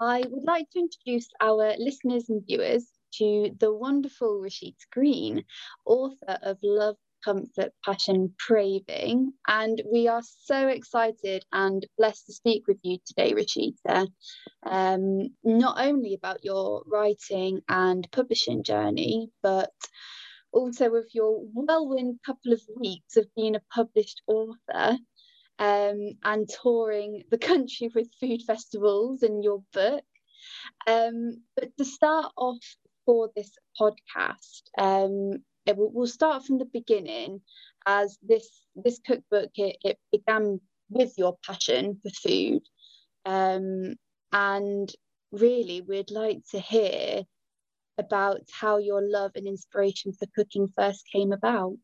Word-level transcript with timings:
I 0.00 0.24
would 0.28 0.44
like 0.44 0.70
to 0.70 0.80
introduce 0.80 1.28
our 1.40 1.76
listeners 1.78 2.28
and 2.28 2.44
viewers 2.46 2.86
to 3.18 3.54
the 3.60 3.72
wonderful 3.72 4.40
Rachita 4.40 4.86
Green, 4.92 5.44
author 5.86 6.38
of 6.42 6.58
Love, 6.62 6.96
Comfort, 7.24 7.72
Passion, 7.84 8.34
Craving. 8.38 9.32
And 9.46 9.80
we 9.90 10.08
are 10.08 10.22
so 10.22 10.68
excited 10.68 11.44
and 11.52 11.86
blessed 11.96 12.26
to 12.26 12.32
speak 12.32 12.66
with 12.66 12.78
you 12.82 12.98
today, 13.06 13.34
Rachita, 13.34 14.08
um, 14.66 15.34
not 15.44 15.76
only 15.78 16.14
about 16.14 16.44
your 16.44 16.82
writing 16.86 17.62
and 17.68 18.08
publishing 18.10 18.64
journey, 18.64 19.30
but 19.42 19.72
also 20.52 20.90
with 20.90 21.14
your 21.14 21.40
whirlwind 21.52 22.18
couple 22.26 22.52
of 22.52 22.62
weeks 22.76 23.16
of 23.16 23.26
being 23.36 23.56
a 23.56 23.62
published 23.74 24.22
author 24.26 24.98
um, 25.58 26.12
and 26.24 26.48
touring 26.62 27.22
the 27.30 27.38
country 27.38 27.90
with 27.94 28.08
food 28.20 28.42
festivals 28.46 29.22
and 29.22 29.44
your 29.44 29.62
book. 29.72 30.04
Um, 30.86 31.42
but 31.56 31.76
to 31.78 31.84
start 31.84 32.32
off 32.36 32.58
for 33.06 33.30
this 33.34 33.50
podcast, 33.80 34.62
um, 34.78 35.42
will, 35.72 35.90
we'll 35.92 36.06
start 36.06 36.44
from 36.44 36.58
the 36.58 36.66
beginning 36.66 37.40
as 37.86 38.18
this 38.22 38.48
this 38.74 38.98
cookbook 39.06 39.50
it, 39.56 39.76
it 39.84 39.98
began 40.10 40.60
with 40.88 41.12
your 41.16 41.36
passion 41.46 42.00
for 42.02 42.10
food 42.10 42.62
um, 43.24 43.94
and 44.32 44.92
really 45.32 45.80
we'd 45.80 46.10
like 46.10 46.40
to 46.50 46.60
hear 46.60 47.22
about 47.98 48.40
how 48.50 48.78
your 48.78 49.02
love 49.02 49.32
and 49.34 49.46
inspiration 49.46 50.12
for 50.12 50.26
cooking 50.34 50.68
first 50.76 51.04
came 51.12 51.32
about 51.32 51.74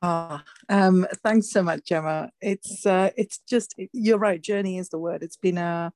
Ah, 0.00 0.42
um, 0.68 1.06
thanks 1.22 1.50
so 1.50 1.62
much, 1.62 1.84
Gemma. 1.84 2.30
It's 2.40 2.86
uh, 2.86 3.10
it's 3.16 3.38
just 3.48 3.74
you're 3.92 4.18
right. 4.18 4.40
Journey 4.40 4.78
is 4.78 4.88
the 4.88 4.98
word. 4.98 5.22
It's 5.22 5.36
been 5.36 5.58
a 5.58 5.92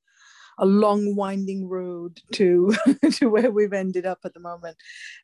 a 0.58 0.66
long 0.66 1.14
winding 1.16 1.68
road 1.68 2.20
to 2.32 2.74
to 3.12 3.28
where 3.28 3.50
we've 3.50 3.72
ended 3.72 4.06
up 4.06 4.20
at 4.24 4.34
the 4.34 4.40
moment. 4.40 4.76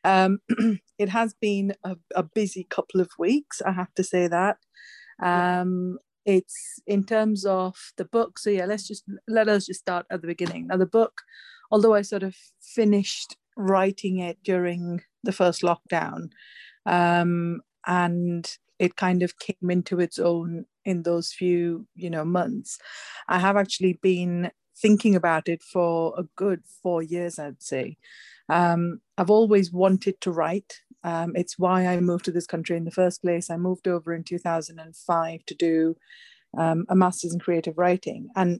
Um, 0.03 0.39
it 0.97 1.09
has 1.09 1.33
been 1.33 1.73
a, 1.83 1.97
a, 2.15 2.23
busy 2.23 2.65
couple 2.69 3.01
of 3.01 3.09
weeks. 3.17 3.61
I 3.61 3.71
have 3.71 3.93
to 3.95 4.03
say 4.03 4.27
that. 4.27 4.57
Um, 5.21 5.97
it's 6.25 6.79
in 6.87 7.03
terms 7.03 7.45
of 7.45 7.75
the 7.97 8.05
book. 8.05 8.39
So 8.39 8.49
yeah, 8.49 8.65
let's 8.65 8.87
just 8.87 9.03
let 9.27 9.49
us 9.49 9.65
just 9.65 9.81
start 9.81 10.05
at 10.11 10.21
the 10.21 10.27
beginning. 10.27 10.67
Now 10.67 10.77
the 10.77 10.85
book, 10.85 11.21
although 11.71 11.93
I 11.93 12.01
sort 12.01 12.23
of 12.23 12.35
finished 12.61 13.35
writing 13.57 14.19
it 14.19 14.37
during 14.43 15.01
the 15.23 15.31
first 15.31 15.61
lockdown, 15.61 16.29
um, 16.85 17.61
and 17.85 18.49
it 18.83 18.97
kind 18.97 19.23
of 19.23 19.39
came 19.39 19.69
into 19.69 20.01
its 20.01 20.19
own 20.19 20.65
in 20.83 21.03
those 21.03 21.31
few 21.31 21.87
you 21.95 22.09
know 22.09 22.25
months. 22.25 22.77
I 23.29 23.39
have 23.39 23.55
actually 23.55 23.93
been 24.01 24.51
thinking 24.75 25.15
about 25.15 25.47
it 25.47 25.63
for 25.63 26.13
a 26.17 26.23
good 26.35 26.61
four 26.81 27.01
years 27.01 27.39
i'd 27.39 27.61
say. 27.63 27.97
Um, 28.49 28.99
i've 29.17 29.29
always 29.29 29.71
wanted 29.71 30.19
to 30.21 30.31
write. 30.31 30.81
Um, 31.05 31.31
it's 31.35 31.57
why 31.57 31.87
i 31.87 31.99
moved 31.99 32.25
to 32.25 32.31
this 32.33 32.47
country 32.53 32.75
in 32.77 32.85
the 32.85 32.99
first 33.01 33.21
place. 33.21 33.49
I 33.49 33.57
moved 33.57 33.87
over 33.87 34.13
in 34.13 34.23
2005 34.23 35.45
to 35.45 35.55
do 35.55 35.95
um, 36.57 36.85
a 36.89 36.95
master's 36.95 37.33
in 37.33 37.39
creative 37.39 37.77
writing. 37.77 38.27
And 38.35 38.59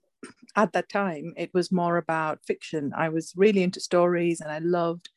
at 0.56 0.72
that 0.74 0.90
time 0.90 1.34
it 1.36 1.52
was 1.54 1.72
more 1.82 1.98
about 1.98 2.46
fiction. 2.48 2.94
I 2.96 3.10
was 3.10 3.34
really 3.36 3.64
into 3.64 3.82
stories 3.82 4.40
and 4.40 4.52
i 4.52 4.60
loved 4.60 5.10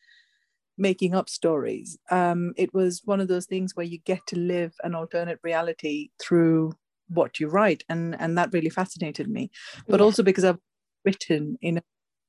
making 0.79 1.15
up 1.15 1.29
stories. 1.29 1.99
Um, 2.11 2.53
it 2.57 2.73
was 2.75 3.03
one 3.05 3.21
of 3.21 3.29
those 3.29 3.47
things 3.47 3.75
where 3.75 3.87
you 3.87 3.99
get 3.99 4.27
to 4.29 4.39
live 4.39 4.75
an 4.83 4.95
alternate 4.95 5.39
reality 5.43 6.11
through 6.21 6.73
what 7.09 7.41
you 7.41 7.49
write, 7.49 7.85
and 7.89 8.21
and 8.21 8.37
that 8.39 8.53
really 8.53 8.71
fascinated 8.71 9.29
me. 9.29 9.51
But 9.89 10.01
yeah. 10.01 10.05
also 10.05 10.23
because 10.23 10.45
I've 10.45 10.59
written 11.05 11.57
in 11.63 11.83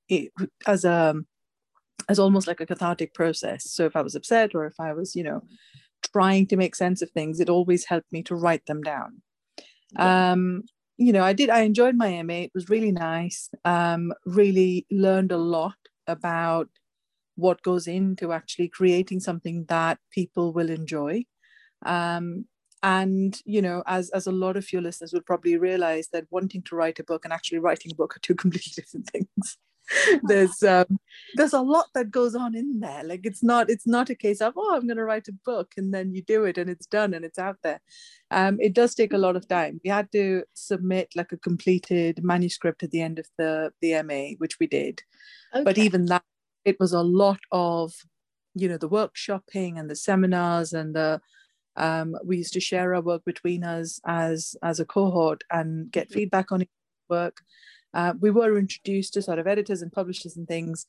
it, 0.10 0.32
as 0.66 0.86
a 0.86 1.16
as 2.10 2.20
almost 2.20 2.48
like 2.48 2.62
a 2.62 2.66
cathartic 2.66 3.14
process. 3.14 3.70
So 3.70 3.86
if 3.86 3.96
I 3.96 4.02
was 4.02 4.16
upset 4.16 4.56
or 4.56 4.66
if 4.66 4.80
I 4.80 4.94
was, 4.94 5.16
you 5.16 5.24
know, 5.24 5.44
trying 6.14 6.48
to 6.48 6.58
make 6.58 6.76
sense 6.76 7.02
of 7.02 7.10
things, 7.12 7.40
it 7.40 7.50
always 7.50 7.86
helped 7.86 8.12
me 8.12 8.24
to 8.24 8.36
write 8.36 8.66
them 8.66 8.82
down. 8.82 9.22
Yeah. 9.94 10.32
Um, 10.32 10.64
you 10.98 11.14
know, 11.14 11.24
I 11.24 11.34
did. 11.34 11.50
I 11.50 11.60
enjoyed 11.62 11.96
my 11.96 12.22
MA. 12.24 12.34
It 12.34 12.52
was 12.56 12.70
really 12.70 12.92
nice. 12.92 13.50
Um, 13.66 14.14
really 14.26 14.88
learned 14.90 15.32
a 15.32 15.38
lot 15.38 15.76
about 16.08 16.70
what 17.38 17.62
goes 17.62 17.88
into 17.88 18.34
actually 18.34 18.68
creating 18.68 19.20
something 19.20 19.66
that 19.70 20.00
people 20.12 20.52
will 20.52 20.70
enjoy. 20.70 21.24
Um, 21.86 22.46
and 22.84 23.42
you 23.44 23.60
know 23.60 23.82
as 23.88 24.12
as 24.12 24.28
a 24.28 24.32
lot 24.32 24.56
of 24.56 24.72
your 24.72 24.84
listeners 24.84 25.12
will 25.12 25.22
probably 25.22 25.58
realize 25.58 26.10
that 26.10 26.28
wanting 26.30 26.62
to 26.62 26.76
write 26.76 27.00
a 27.00 27.04
book 27.04 27.26
and 27.26 27.34
actually 27.34 27.58
writing 27.58 27.92
a 27.92 27.96
book 27.96 28.16
are 28.16 28.20
two 28.20 28.36
completely 28.44 28.74
different 28.76 29.10
things. 29.10 29.58
There's 30.24 30.62
um, 30.64 31.00
there's 31.36 31.54
a 31.54 31.62
lot 31.62 31.86
that 31.94 32.12
goes 32.12 32.36
on 32.36 32.56
in 32.56 32.82
there. 32.82 33.06
Like 33.06 33.22
it's 33.24 33.42
not 33.42 33.70
it's 33.70 33.88
not 33.88 34.10
a 34.10 34.16
case 34.16 34.42
of 34.42 34.52
oh 34.58 34.76
i'm 34.76 34.86
going 34.86 34.98
to 34.98 35.06
write 35.06 35.30
a 35.30 35.40
book 35.46 35.72
and 35.78 35.94
then 35.94 36.14
you 36.14 36.22
do 36.22 36.44
it 36.44 36.58
and 36.58 36.70
it's 36.70 36.86
done 36.88 37.14
and 37.14 37.24
it's 37.24 37.40
out 37.40 37.58
there. 37.64 37.80
Um, 38.30 38.58
it 38.60 38.74
does 38.74 38.94
take 38.94 39.14
a 39.14 39.18
lot 39.18 39.38
of 39.38 39.48
time. 39.48 39.80
We 39.86 39.90
had 39.90 40.12
to 40.12 40.44
submit 40.54 41.14
like 41.16 41.32
a 41.32 41.38
completed 41.38 42.22
manuscript 42.22 42.84
at 42.84 42.92
the 42.92 43.02
end 43.02 43.18
of 43.18 43.28
the 43.38 43.72
the 43.82 44.04
ma 44.04 44.36
which 44.40 44.60
we 44.60 44.68
did. 44.68 45.04
Okay. 45.54 45.64
but 45.64 45.78
even 45.78 46.06
that 46.08 46.24
it 46.68 46.78
was 46.82 46.92
a 46.92 47.02
lot 47.02 47.40
of 47.52 47.94
you 48.54 48.68
know 48.68 48.78
the 48.78 48.90
workshopping 48.90 49.80
and 49.80 49.90
the 49.90 49.96
seminars 49.96 50.74
and 50.74 50.94
the 50.94 51.22
um, 51.78 52.16
we 52.26 52.38
used 52.38 52.54
to 52.54 52.60
share 52.60 52.94
our 52.94 53.02
work 53.02 53.24
between 53.24 53.64
us 53.64 54.02
as 54.06 54.56
as 54.62 54.80
a 54.80 54.86
cohort 54.86 55.44
and 55.50 55.92
get 55.92 56.12
feedback 56.12 56.52
on 56.52 56.66
work. 57.10 57.38
Uh, 57.94 58.14
we 58.20 58.30
were 58.30 58.58
introduced 58.58 59.14
to 59.14 59.22
sort 59.22 59.40
of 59.40 59.48
editors 59.48 59.82
and 59.82 59.94
publishers 59.94 60.36
and 60.36 60.48
things 60.48 60.86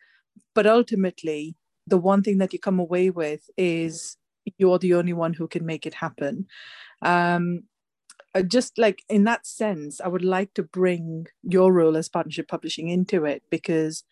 but 0.54 0.66
ultimately 0.66 1.54
the 1.86 1.98
one 1.98 2.22
thing 2.22 2.38
that 2.38 2.52
you 2.52 2.58
come 2.58 2.80
away 2.80 3.08
with 3.10 3.48
is 3.56 4.16
you're 4.56 4.80
the 4.80 4.94
only 4.94 5.12
one 5.12 5.34
who 5.34 5.46
can 5.46 5.64
make 5.64 5.86
it 5.86 5.94
happen. 5.94 6.46
Um, 7.02 7.62
just 8.46 8.78
like 8.78 9.02
in 9.08 9.24
that 9.24 9.46
sense 9.46 10.00
i 10.00 10.06
would 10.06 10.24
like 10.24 10.52
to 10.54 10.62
bring 10.62 11.26
your 11.42 11.72
role 11.72 11.96
as 11.96 12.08
partnership 12.08 12.46
publishing 12.46 12.88
into 12.88 13.24
it 13.24 13.42
because 13.50 14.04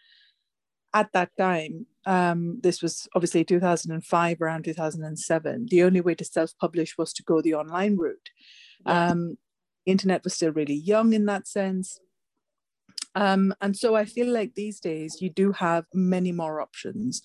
at 0.97 1.13
that 1.13 1.31
time, 1.37 1.85
um, 2.07 2.59
this 2.63 2.81
was 2.81 3.07
obviously 3.15 3.45
2005, 3.45 4.41
around 4.41 4.65
2007, 4.65 5.67
the 5.71 5.83
only 5.83 6.01
way 6.01 6.15
to 6.15 6.25
self 6.25 6.53
publish 6.59 6.97
was 6.97 7.13
to 7.13 7.23
go 7.23 7.43
the 7.43 7.55
online 7.55 7.97
route. 7.97 8.31
Um, 8.87 9.37
internet 9.85 10.25
was 10.25 10.35
still 10.35 10.53
really 10.53 10.75
young 10.75 11.13
in 11.13 11.27
that 11.27 11.47
sense. 11.47 12.01
Um, 13.15 13.55
and 13.61 13.77
so 13.77 13.95
I 13.95 14.07
feel 14.07 14.33
like 14.33 14.55
these 14.55 14.81
days 14.81 15.19
you 15.21 15.29
do 15.29 15.53
have 15.53 15.85
many 15.93 16.33
more 16.33 16.61
options. 16.63 17.23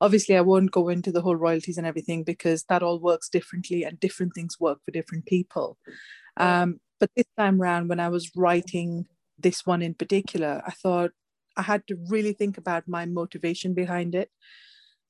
Obviously, 0.00 0.36
I 0.36 0.40
won't 0.40 0.70
go 0.70 0.88
into 0.88 1.12
the 1.12 1.22
whole 1.22 1.36
royalties 1.36 1.78
and 1.78 1.86
everything 1.86 2.22
because 2.22 2.64
that 2.68 2.82
all 2.82 3.00
works 3.00 3.28
differently 3.28 3.84
and 3.84 3.98
different 3.98 4.34
things 4.34 4.60
work 4.60 4.78
for 4.84 4.92
different 4.92 5.26
people. 5.26 5.78
Um, 6.36 6.80
but 7.00 7.10
this 7.16 7.26
time 7.36 7.60
around, 7.60 7.88
when 7.88 8.00
I 8.00 8.08
was 8.08 8.30
writing 8.36 9.06
this 9.38 9.66
one 9.66 9.82
in 9.82 9.94
particular, 9.94 10.62
I 10.66 10.70
thought, 10.70 11.10
I 11.56 11.62
had 11.62 11.86
to 11.88 11.98
really 12.08 12.32
think 12.32 12.58
about 12.58 12.88
my 12.88 13.06
motivation 13.06 13.74
behind 13.74 14.14
it. 14.14 14.30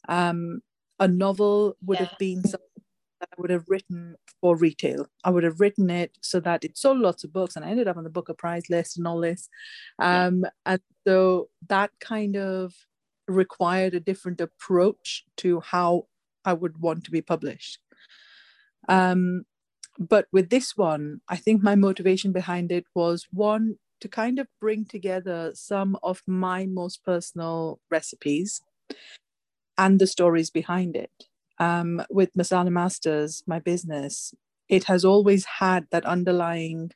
Um, 0.09 0.63
a 0.99 1.09
novel 1.09 1.77
would 1.85 1.99
yeah. 1.99 2.07
have 2.07 2.19
been 2.19 2.43
something 2.43 2.83
that 3.21 3.29
I 3.33 3.41
would 3.41 3.51
have 3.51 3.69
written 3.69 4.17
for 4.41 4.57
retail. 4.57 5.07
I 5.25 5.31
would 5.31 5.45
have 5.45 5.61
written 5.61 5.91
it 5.91 6.17
so 6.21 6.41
that 6.41 6.65
it 6.65 6.77
sold 6.77 6.99
lots 6.99 7.25
of 7.25 7.33
books, 7.33 7.57
and 7.57 7.65
I 7.65 7.71
ended 7.71 7.89
up 7.89 7.97
on 7.97 8.05
the 8.05 8.11
Booker 8.11 8.35
Prize 8.35 8.69
list 8.71 8.97
and 8.97 9.07
all 9.07 9.21
this. 9.21 9.49
Um, 9.99 10.43
yeah. 10.43 10.51
And 10.67 10.81
so 11.07 11.49
that 11.69 11.91
kind 12.01 12.37
of 12.37 12.75
required 13.29 13.95
a 13.95 14.01
different 14.01 14.41
approach 14.41 15.25
to 15.39 15.61
how 15.61 16.07
I 16.45 16.53
would 16.53 16.79
want 16.79 17.05
to 17.05 17.11
be 17.11 17.23
published. 17.23 17.79
Um, 18.89 19.45
but 19.99 20.27
with 20.33 20.51
this 20.51 20.77
one, 20.77 21.21
I 21.29 21.37
think 21.37 21.63
my 21.63 21.75
motivation 21.75 22.33
behind 22.33 22.73
it 22.73 22.85
was 22.95 23.27
one 23.31 23.77
to 24.01 24.09
kind 24.09 24.39
of 24.39 24.49
bring 24.61 24.85
together 24.85 25.53
some 25.55 25.99
of 26.03 26.23
my 26.27 26.67
most 26.67 27.05
personal 27.05 27.81
recipes 27.91 28.63
and 29.77 29.99
the 29.99 30.07
stories 30.07 30.51
behind 30.51 30.97
it. 30.97 31.11
Um, 31.59 32.03
with 32.11 32.33
Masala 32.35 32.71
Masters, 32.71 33.43
my 33.47 33.59
business, 33.59 34.35
it 34.69 34.85
has 34.85 35.05
always 35.05 35.45
had 35.59 35.87
that 35.91 36.07
underlying 36.07 36.93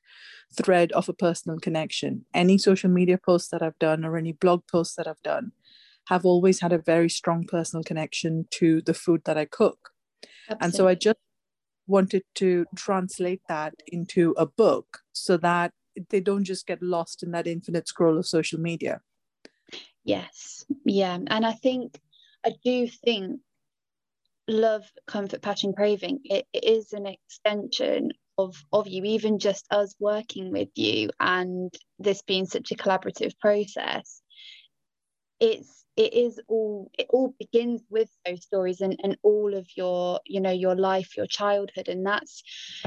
thread 0.56 0.92
of 0.92 1.08
a 1.08 1.12
personal 1.12 1.58
connection. 1.58 2.24
Any 2.32 2.56
social 2.56 2.90
media 2.90 3.18
posts 3.18 3.50
that 3.50 3.62
I've 3.62 3.78
done 3.78 4.04
or 4.04 4.16
any 4.16 4.32
blog 4.32 4.62
posts 4.70 4.94
that 4.96 5.08
I've 5.08 5.22
done 5.22 5.52
have 6.08 6.24
always 6.24 6.60
had 6.60 6.72
a 6.72 6.78
very 6.78 7.08
strong 7.08 7.44
personal 7.44 7.82
connection 7.82 8.46
to 8.52 8.80
the 8.82 8.94
food 8.94 9.22
that 9.24 9.36
I 9.36 9.46
cook. 9.46 9.90
Absolutely. 10.48 10.64
And 10.64 10.74
so 10.74 10.88
I 10.88 10.94
just 10.94 11.18
wanted 11.86 12.22
to 12.36 12.66
translate 12.76 13.42
that 13.48 13.74
into 13.86 14.34
a 14.36 14.46
book 14.46 15.00
so 15.12 15.36
that 15.38 15.72
they 16.10 16.20
don't 16.20 16.44
just 16.44 16.66
get 16.66 16.82
lost 16.82 17.22
in 17.22 17.30
that 17.32 17.46
infinite 17.46 17.88
scroll 17.88 18.18
of 18.18 18.26
social 18.26 18.60
media. 18.60 19.00
Yes. 20.04 20.64
Yeah. 20.84 21.18
And 21.26 21.46
i 21.46 21.52
think 21.52 21.98
i 22.44 22.52
do 22.62 22.86
think 22.86 23.40
love 24.46 24.84
comfort 25.06 25.40
passion 25.40 25.72
craving 25.72 26.20
it, 26.24 26.46
it 26.52 26.64
is 26.64 26.92
an 26.92 27.06
extension 27.06 28.10
of 28.36 28.54
of 28.72 28.88
you 28.88 29.04
even 29.04 29.38
just 29.38 29.66
us 29.70 29.94
working 29.98 30.50
with 30.50 30.68
you 30.74 31.08
and 31.20 31.72
this 31.98 32.22
being 32.22 32.46
such 32.46 32.72
a 32.72 32.74
collaborative 32.74 33.38
process. 33.38 34.20
It's 35.40 35.83
it 35.96 36.12
is 36.12 36.40
all 36.48 36.90
it 36.98 37.06
all 37.10 37.34
begins 37.38 37.82
with 37.88 38.08
those 38.26 38.42
stories 38.42 38.80
and, 38.80 38.98
and 39.02 39.16
all 39.22 39.54
of 39.54 39.66
your 39.76 40.20
you 40.24 40.40
know 40.40 40.50
your 40.50 40.74
life 40.74 41.16
your 41.16 41.26
childhood. 41.26 41.88
And 41.88 42.04
that's 42.04 42.42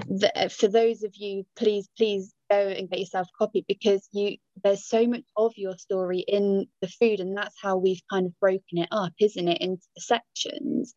the, 0.08 0.52
for 0.56 0.68
those 0.68 1.04
of 1.04 1.16
you 1.16 1.46
please 1.56 1.88
please 1.98 2.34
go 2.50 2.68
and 2.68 2.90
get 2.90 3.00
yourself 3.00 3.28
a 3.28 3.38
copy 3.38 3.66
because 3.68 4.08
you 4.12 4.38
there's 4.64 4.88
so 4.88 5.08
much 5.08 5.24
of 5.36 5.54
your 5.56 5.78
story 5.78 6.20
in 6.28 6.68
the 6.82 6.88
food 6.88 7.20
and 7.20 7.36
that's 7.36 7.56
how 7.62 7.78
we've 7.78 8.02
kind 8.10 8.26
of 8.26 8.40
broken 8.40 8.78
it 8.78 8.90
up 8.92 9.14
isn't 9.20 9.48
it 9.48 9.62
into 9.62 9.88
the 9.96 10.02
sections? 10.02 10.94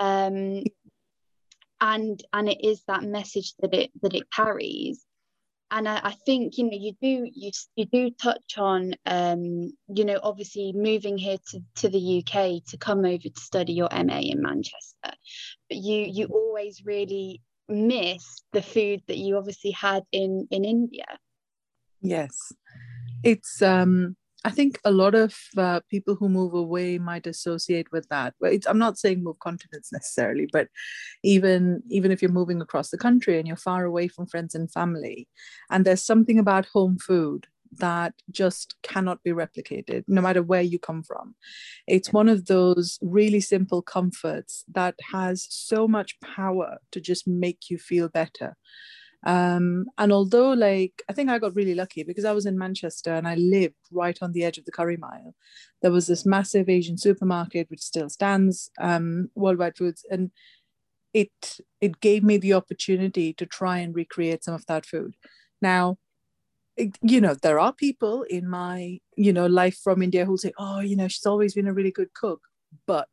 Um 0.00 0.64
and 1.80 2.22
and 2.32 2.48
it 2.48 2.64
is 2.64 2.82
that 2.88 3.04
message 3.04 3.54
that 3.60 3.72
it 3.74 3.90
that 4.02 4.14
it 4.14 4.30
carries 4.32 5.04
and 5.70 5.88
I, 5.88 6.00
I, 6.02 6.12
think 6.26 6.56
you 6.56 6.64
know 6.64 6.78
you 6.78 6.92
do 7.00 7.28
you, 7.32 7.50
you 7.76 7.86
do 7.86 8.10
touch 8.10 8.56
on 8.56 8.94
um, 9.06 9.72
you 9.88 10.04
know 10.04 10.18
obviously 10.22 10.72
moving 10.74 11.18
here 11.18 11.38
to, 11.50 11.60
to 11.76 11.88
the 11.88 12.24
UK 12.24 12.64
to 12.68 12.78
come 12.78 13.04
over 13.04 13.18
to 13.18 13.40
study 13.40 13.74
your 13.74 13.88
MA 13.92 14.18
in 14.20 14.40
Manchester. 14.42 14.84
But 15.02 15.78
you 15.78 16.06
you 16.10 16.26
always 16.26 16.82
really 16.84 17.42
miss 17.68 18.42
the 18.52 18.62
food 18.62 19.02
that 19.08 19.18
you 19.18 19.36
obviously 19.36 19.72
had 19.72 20.04
in 20.12 20.48
in 20.50 20.64
India. 20.64 21.18
Yes. 22.00 22.52
It's 23.22 23.60
um 23.62 24.16
I 24.44 24.50
think 24.50 24.78
a 24.84 24.92
lot 24.92 25.14
of 25.14 25.36
uh, 25.56 25.80
people 25.90 26.14
who 26.14 26.28
move 26.28 26.54
away 26.54 26.98
might 26.98 27.26
associate 27.26 27.90
with 27.90 28.08
that. 28.08 28.34
Well, 28.40 28.56
I'm 28.66 28.78
not 28.78 28.98
saying 28.98 29.22
move 29.22 29.38
continents 29.40 29.92
necessarily, 29.92 30.48
but 30.52 30.68
even 31.24 31.82
even 31.90 32.12
if 32.12 32.22
you're 32.22 32.30
moving 32.30 32.60
across 32.60 32.90
the 32.90 32.98
country 32.98 33.38
and 33.38 33.48
you're 33.48 33.56
far 33.56 33.84
away 33.84 34.08
from 34.08 34.26
friends 34.26 34.54
and 34.54 34.70
family, 34.70 35.28
and 35.70 35.84
there's 35.84 36.04
something 36.04 36.38
about 36.38 36.66
home 36.66 36.98
food 36.98 37.46
that 37.78 38.14
just 38.30 38.76
cannot 38.82 39.22
be 39.22 39.30
replicated, 39.30 40.04
no 40.08 40.22
matter 40.22 40.42
where 40.42 40.62
you 40.62 40.78
come 40.78 41.02
from. 41.02 41.34
It's 41.86 42.12
one 42.12 42.28
of 42.28 42.46
those 42.46 42.98
really 43.02 43.40
simple 43.40 43.82
comforts 43.82 44.64
that 44.72 44.94
has 45.12 45.46
so 45.50 45.86
much 45.86 46.18
power 46.20 46.78
to 46.92 47.00
just 47.00 47.26
make 47.28 47.70
you 47.70 47.78
feel 47.78 48.08
better. 48.08 48.56
Um, 49.26 49.86
and 49.98 50.12
although, 50.12 50.52
like, 50.52 51.02
I 51.08 51.12
think 51.12 51.28
I 51.28 51.38
got 51.38 51.54
really 51.56 51.74
lucky 51.74 52.02
because 52.04 52.24
I 52.24 52.32
was 52.32 52.46
in 52.46 52.58
Manchester 52.58 53.12
and 53.12 53.26
I 53.26 53.34
lived 53.34 53.74
right 53.90 54.16
on 54.22 54.32
the 54.32 54.44
edge 54.44 54.58
of 54.58 54.64
the 54.64 54.72
Curry 54.72 54.96
Mile. 54.96 55.34
There 55.82 55.90
was 55.90 56.06
this 56.06 56.24
massive 56.24 56.68
Asian 56.68 56.98
supermarket 56.98 57.68
which 57.70 57.80
still 57.82 58.08
stands, 58.08 58.70
um, 58.80 59.30
Worldwide 59.34 59.76
Foods, 59.76 60.04
and 60.10 60.30
it 61.14 61.58
it 61.80 62.00
gave 62.00 62.22
me 62.24 62.38
the 62.38 62.54
opportunity 62.54 63.32
to 63.34 63.46
try 63.46 63.78
and 63.78 63.94
recreate 63.94 64.44
some 64.44 64.54
of 64.54 64.66
that 64.66 64.86
food. 64.86 65.16
Now, 65.62 65.98
you 67.02 67.20
know, 67.20 67.34
there 67.34 67.58
are 67.58 67.72
people 67.72 68.22
in 68.24 68.48
my 68.48 68.98
you 69.16 69.32
know 69.32 69.46
life 69.46 69.78
from 69.82 70.02
India 70.02 70.24
who 70.24 70.36
say, 70.36 70.52
"Oh, 70.58 70.80
you 70.80 70.96
know, 70.96 71.08
she's 71.08 71.26
always 71.26 71.54
been 71.54 71.68
a 71.68 71.74
really 71.74 71.90
good 71.92 72.14
cook," 72.14 72.40
but 72.86 73.08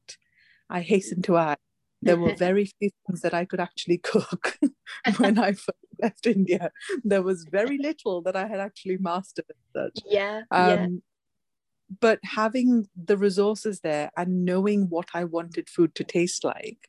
I 0.70 0.82
hasten 0.82 1.22
to 1.24 1.38
add 1.38 1.58
there 2.02 2.18
were 2.18 2.34
very 2.48 2.66
few 2.66 2.90
things 3.08 3.22
that 3.22 3.34
I 3.34 3.46
could 3.46 3.60
actually 3.60 3.98
cook 4.04 4.58
when 5.18 5.40
I 5.40 5.54
first 5.54 5.85
left 6.02 6.26
India. 6.26 6.72
There 7.04 7.22
was 7.22 7.46
very 7.50 7.78
little 7.78 8.22
that 8.24 8.36
I 8.36 8.48
had 8.48 8.60
actually 8.60 8.98
mastered 8.98 9.46
as 9.50 9.56
such. 9.74 10.04
Yeah. 10.06 10.42
Um, 10.52 10.70
yeah. 10.70 10.88
But 12.00 12.20
having 12.24 12.88
the 12.96 13.18
resources 13.18 13.82
there 13.82 14.10
and 14.18 14.44
knowing 14.44 14.90
what 14.90 15.10
I 15.14 15.24
wanted 15.24 15.70
food 15.70 15.94
to 15.96 16.04
taste 16.04 16.44
like, 16.44 16.80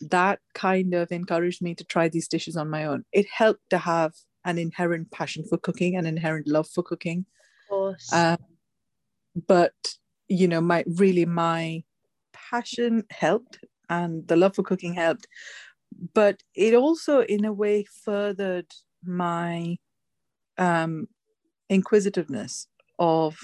that 0.00 0.40
kind 0.54 0.94
of 0.94 1.10
encouraged 1.10 1.62
me 1.62 1.74
to 1.74 1.84
try 1.84 2.08
these 2.08 2.28
dishes 2.28 2.56
on 2.56 2.68
my 2.68 2.84
own. 2.84 3.04
It 3.12 3.26
helped 3.32 3.70
to 3.70 3.78
have 3.78 4.12
an 4.44 4.58
inherent 4.58 5.10
passion 5.10 5.44
for 5.48 5.56
cooking, 5.56 5.96
an 5.96 6.06
inherent 6.06 6.46
love 6.46 6.68
for 6.68 6.82
cooking. 6.82 7.24
Of 7.64 7.68
course. 7.70 8.12
Um, 8.12 8.38
but 9.46 9.74
you 10.28 10.48
know, 10.48 10.60
my 10.60 10.84
really 10.86 11.24
my 11.24 11.82
passion 12.32 13.04
helped 13.10 13.58
and 13.88 14.26
the 14.28 14.36
love 14.36 14.54
for 14.54 14.62
cooking 14.62 14.94
helped 14.94 15.26
but 16.14 16.42
it 16.54 16.74
also 16.74 17.20
in 17.22 17.44
a 17.44 17.52
way 17.52 17.84
furthered 17.84 18.66
my 19.04 19.76
um, 20.58 21.08
inquisitiveness 21.68 22.68
of 22.98 23.38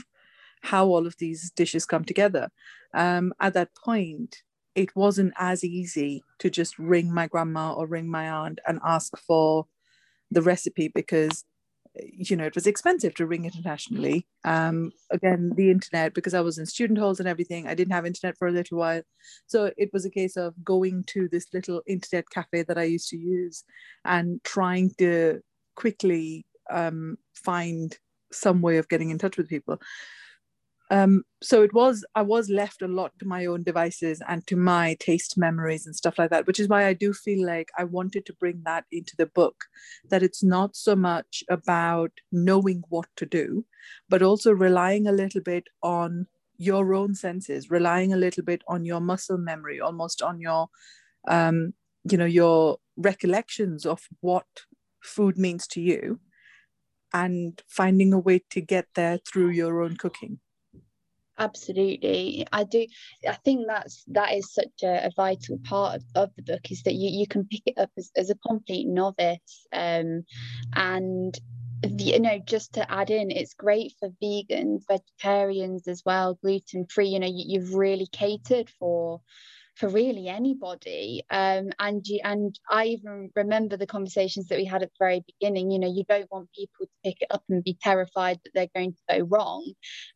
how 0.62 0.86
all 0.86 1.06
of 1.06 1.16
these 1.18 1.50
dishes 1.50 1.84
come 1.84 2.04
together. 2.04 2.48
Um, 2.94 3.32
at 3.40 3.54
that 3.54 3.70
point 3.74 4.36
it 4.74 4.94
wasn't 4.96 5.34
as 5.38 5.64
easy 5.64 6.22
to 6.38 6.48
just 6.48 6.78
ring 6.78 7.12
my 7.12 7.26
grandma 7.26 7.72
or 7.72 7.86
ring 7.86 8.08
my 8.08 8.28
aunt 8.30 8.58
and 8.66 8.80
ask 8.84 9.16
for 9.18 9.66
the 10.30 10.42
recipe 10.42 10.90
because 10.94 11.44
you 11.96 12.36
know, 12.36 12.44
it 12.44 12.54
was 12.54 12.66
expensive 12.66 13.14
to 13.16 13.26
ring 13.26 13.44
internationally. 13.44 14.26
Um, 14.44 14.92
again, 15.10 15.52
the 15.56 15.70
internet, 15.70 16.14
because 16.14 16.34
I 16.34 16.40
was 16.40 16.58
in 16.58 16.66
student 16.66 16.98
halls 16.98 17.20
and 17.20 17.28
everything, 17.28 17.66
I 17.66 17.74
didn't 17.74 17.92
have 17.92 18.06
internet 18.06 18.36
for 18.38 18.48
a 18.48 18.52
little 18.52 18.78
while. 18.78 19.02
So 19.46 19.72
it 19.76 19.90
was 19.92 20.04
a 20.04 20.10
case 20.10 20.36
of 20.36 20.54
going 20.64 21.04
to 21.08 21.28
this 21.28 21.46
little 21.52 21.82
internet 21.86 22.30
cafe 22.30 22.62
that 22.62 22.78
I 22.78 22.84
used 22.84 23.08
to 23.10 23.18
use 23.18 23.64
and 24.04 24.42
trying 24.42 24.92
to 24.98 25.40
quickly 25.76 26.46
um, 26.70 27.18
find 27.34 27.96
some 28.32 28.62
way 28.62 28.78
of 28.78 28.88
getting 28.88 29.10
in 29.10 29.18
touch 29.18 29.36
with 29.36 29.48
people. 29.48 29.78
Um, 30.92 31.22
so 31.42 31.62
it 31.62 31.72
was 31.72 32.04
i 32.14 32.20
was 32.22 32.50
left 32.50 32.82
a 32.82 32.86
lot 32.86 33.12
to 33.18 33.26
my 33.26 33.46
own 33.46 33.62
devices 33.62 34.20
and 34.28 34.46
to 34.46 34.56
my 34.56 34.94
taste 35.00 35.38
memories 35.38 35.86
and 35.86 35.96
stuff 35.96 36.18
like 36.18 36.28
that 36.30 36.46
which 36.46 36.60
is 36.60 36.68
why 36.68 36.86
i 36.86 36.92
do 36.92 37.14
feel 37.14 37.46
like 37.46 37.70
i 37.78 37.84
wanted 37.84 38.26
to 38.26 38.34
bring 38.34 38.60
that 38.66 38.84
into 38.92 39.14
the 39.16 39.24
book 39.26 39.64
that 40.10 40.22
it's 40.22 40.42
not 40.42 40.76
so 40.76 40.94
much 40.94 41.42
about 41.48 42.12
knowing 42.30 42.82
what 42.90 43.06
to 43.16 43.24
do 43.24 43.64
but 44.10 44.22
also 44.22 44.52
relying 44.52 45.06
a 45.06 45.12
little 45.12 45.40
bit 45.40 45.64
on 45.82 46.26
your 46.58 46.94
own 46.94 47.14
senses 47.14 47.70
relying 47.70 48.12
a 48.12 48.16
little 48.24 48.44
bit 48.44 48.62
on 48.68 48.84
your 48.84 49.00
muscle 49.00 49.38
memory 49.38 49.80
almost 49.80 50.20
on 50.20 50.40
your 50.40 50.68
um, 51.28 51.74
you 52.10 52.18
know 52.18 52.26
your 52.26 52.78
recollections 52.98 53.86
of 53.86 54.08
what 54.20 54.46
food 55.02 55.38
means 55.38 55.66
to 55.66 55.80
you 55.80 56.20
and 57.14 57.62
finding 57.68 58.12
a 58.12 58.18
way 58.20 58.42
to 58.50 58.60
get 58.60 58.88
there 58.94 59.18
through 59.26 59.50
your 59.50 59.82
own 59.82 59.96
cooking 59.96 60.40
absolutely. 61.38 62.46
I 62.52 62.64
do 62.64 62.86
i 63.28 63.34
think 63.44 63.66
that's 63.66 64.04
that 64.08 64.34
is 64.34 64.52
such 64.52 64.82
a, 64.82 65.06
a 65.06 65.10
vital 65.16 65.58
part 65.64 65.96
of, 65.96 66.02
of, 66.14 66.30
the 66.36 66.42
book 66.42 66.70
is 66.70 66.82
that 66.82 66.94
you, 66.94 67.08
you 67.20 67.26
can 67.26 67.44
pick 67.44 67.62
it 67.66 67.78
up 67.78 67.90
as, 67.96 68.10
as 68.16 68.30
a 68.30 68.34
complete 68.46 68.86
novice 68.86 69.66
um, 69.72 70.24
and 70.74 71.38
you 71.98 72.20
know 72.20 72.38
just 72.44 72.74
to 72.74 72.92
add 72.92 73.10
in 73.10 73.30
it's 73.30 73.54
great 73.54 73.92
for 73.98 74.08
vegans 74.22 74.82
vegetarians 74.86 75.88
as 75.88 76.02
well 76.04 76.38
gluten 76.42 76.86
free 76.86 77.08
you 77.08 77.18
know 77.18 77.26
you, 77.26 77.44
you've 77.46 77.74
really 77.74 78.06
catered 78.12 78.70
for 78.78 79.20
for 79.74 79.88
really 79.88 80.28
anybody. 80.28 81.22
Um, 81.30 81.70
and 81.78 82.06
you, 82.06 82.20
and 82.22 82.58
I 82.68 82.86
even 82.86 83.30
remember 83.34 83.76
the 83.76 83.86
conversations 83.86 84.48
that 84.48 84.58
we 84.58 84.64
had 84.64 84.82
at 84.82 84.90
the 84.90 85.04
very 85.04 85.24
beginning. 85.26 85.70
You 85.70 85.78
know, 85.78 85.92
you 85.92 86.04
don't 86.08 86.30
want 86.30 86.50
people 86.52 86.86
to 86.86 86.92
pick 87.04 87.22
it 87.22 87.28
up 87.30 87.42
and 87.48 87.64
be 87.64 87.76
terrified 87.80 88.38
that 88.44 88.50
they're 88.54 88.68
going 88.74 88.92
to 88.92 89.18
go 89.18 89.24
wrong, 89.24 89.72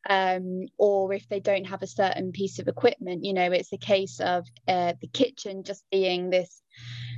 um, 0.09 0.67
or 0.79 1.13
if 1.13 1.29
they 1.29 1.41
don't 1.41 1.67
have 1.67 1.83
a 1.83 1.87
certain 1.87 2.33
piece 2.33 2.59
of 2.59 2.69
equipment. 2.69 3.25
You 3.25 3.33
know, 3.33 3.51
it's 3.53 3.73
a 3.73 3.79
case 3.79 4.21
of 4.21 4.47
uh, 4.69 4.95
the 5.01 5.09
kitchen 5.09 5.65
just 5.65 5.85
being 5.91 6.31
this 6.31 6.63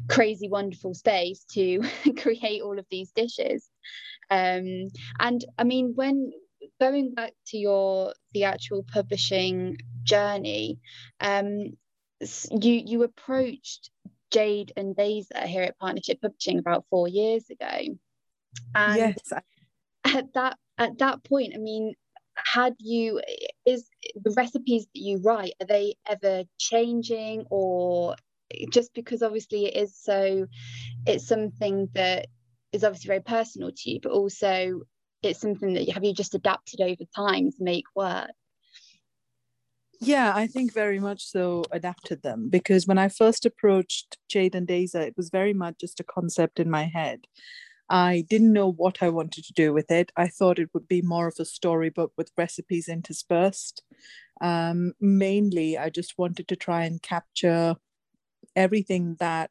crazy 0.09 0.49
wonderful 0.49 0.95
space 0.95 1.45
to 1.53 1.83
create 2.19 2.63
all 2.63 2.79
of 2.79 2.87
these 2.91 3.11
dishes. 3.13 3.69
Um, 4.31 4.89
and 5.19 5.45
I 5.59 5.65
mean, 5.65 5.93
when 5.95 6.31
going 6.81 7.15
back 7.15 7.33
to 7.47 7.59
your 7.59 8.15
the 8.33 8.45
actual 8.45 8.85
publishing 8.93 9.77
journey 10.03 10.79
um 11.21 11.73
you 12.21 12.83
you 12.85 13.03
approached 13.03 13.91
Jade 14.31 14.73
and 14.77 14.97
Deza 14.97 15.47
here 15.47 15.63
at 15.63 15.79
Partnership 15.79 16.21
Publishing 16.21 16.59
about 16.59 16.85
four 16.91 17.09
years 17.09 17.49
ago, 17.51 17.97
and 18.75 18.97
yes. 18.97 19.33
at 20.05 20.33
that 20.35 20.57
at 20.79 20.99
that 20.99 21.25
point, 21.25 21.53
I 21.55 21.59
mean, 21.59 21.95
had 22.45 22.75
you 22.79 23.21
is 23.67 23.89
the 24.15 24.35
recipes 24.37 24.87
that 24.95 25.01
you 25.01 25.19
write 25.19 25.53
are 25.61 25.67
they 25.67 25.95
ever 26.09 26.45
changing 26.59 27.45
or 27.51 28.17
just 28.71 28.95
because 28.95 29.23
obviously 29.23 29.67
it 29.67 29.77
is 29.77 29.97
so 29.97 30.47
it's 31.07 31.27
something 31.27 31.89
that 31.95 32.27
is 32.73 32.85
obviously 32.85 33.09
very 33.09 33.21
personal 33.21 33.71
to 33.75 33.91
you 33.91 34.01
but 34.03 34.13
also 34.13 34.83
it's 35.23 35.41
something 35.41 35.75
that 35.75 35.89
have 35.91 36.05
you 36.05 36.15
just 36.15 36.35
adapted 36.35 36.81
over 36.81 37.05
time 37.15 37.51
to 37.51 37.63
make 37.63 37.85
work 37.95 38.31
yeah, 40.01 40.33
I 40.35 40.47
think 40.47 40.73
very 40.73 41.01
much 41.01 41.25
so 41.25 41.65
adapted 41.73 42.23
them 42.23 42.49
because 42.51 42.87
when 42.87 42.99
I 42.99 43.09
first 43.09 43.45
approached 43.45 44.19
Jade 44.29 44.55
and 44.55 44.67
Deza, 44.67 45.01
it 45.07 45.15
was 45.17 45.31
very 45.31 45.53
much 45.53 45.77
just 45.81 46.01
a 46.01 46.05
concept 46.05 46.61
in 46.61 46.71
my 46.71 46.85
head. 46.85 47.27
I 47.91 48.25
didn't 48.29 48.53
know 48.53 48.71
what 48.71 49.03
I 49.03 49.09
wanted 49.09 49.45
to 49.45 49.53
do 49.55 49.73
with 49.73 49.91
it. 49.91 50.13
I 50.17 50.29
thought 50.29 50.59
it 50.59 50.71
would 50.75 50.87
be 50.87 51.03
more 51.03 51.27
of 51.27 51.37
a 51.39 51.45
storybook 51.45 52.13
with 52.17 52.31
recipes 52.37 52.87
interspersed. 52.89 53.83
Um, 54.41 54.93
mainly, 55.01 55.79
I 55.79 55.89
just 55.89 56.19
wanted 56.19 56.49
to 56.49 56.57
try 56.57 56.85
and 56.85 57.03
capture 57.03 57.77
everything 58.55 59.17
that 59.21 59.51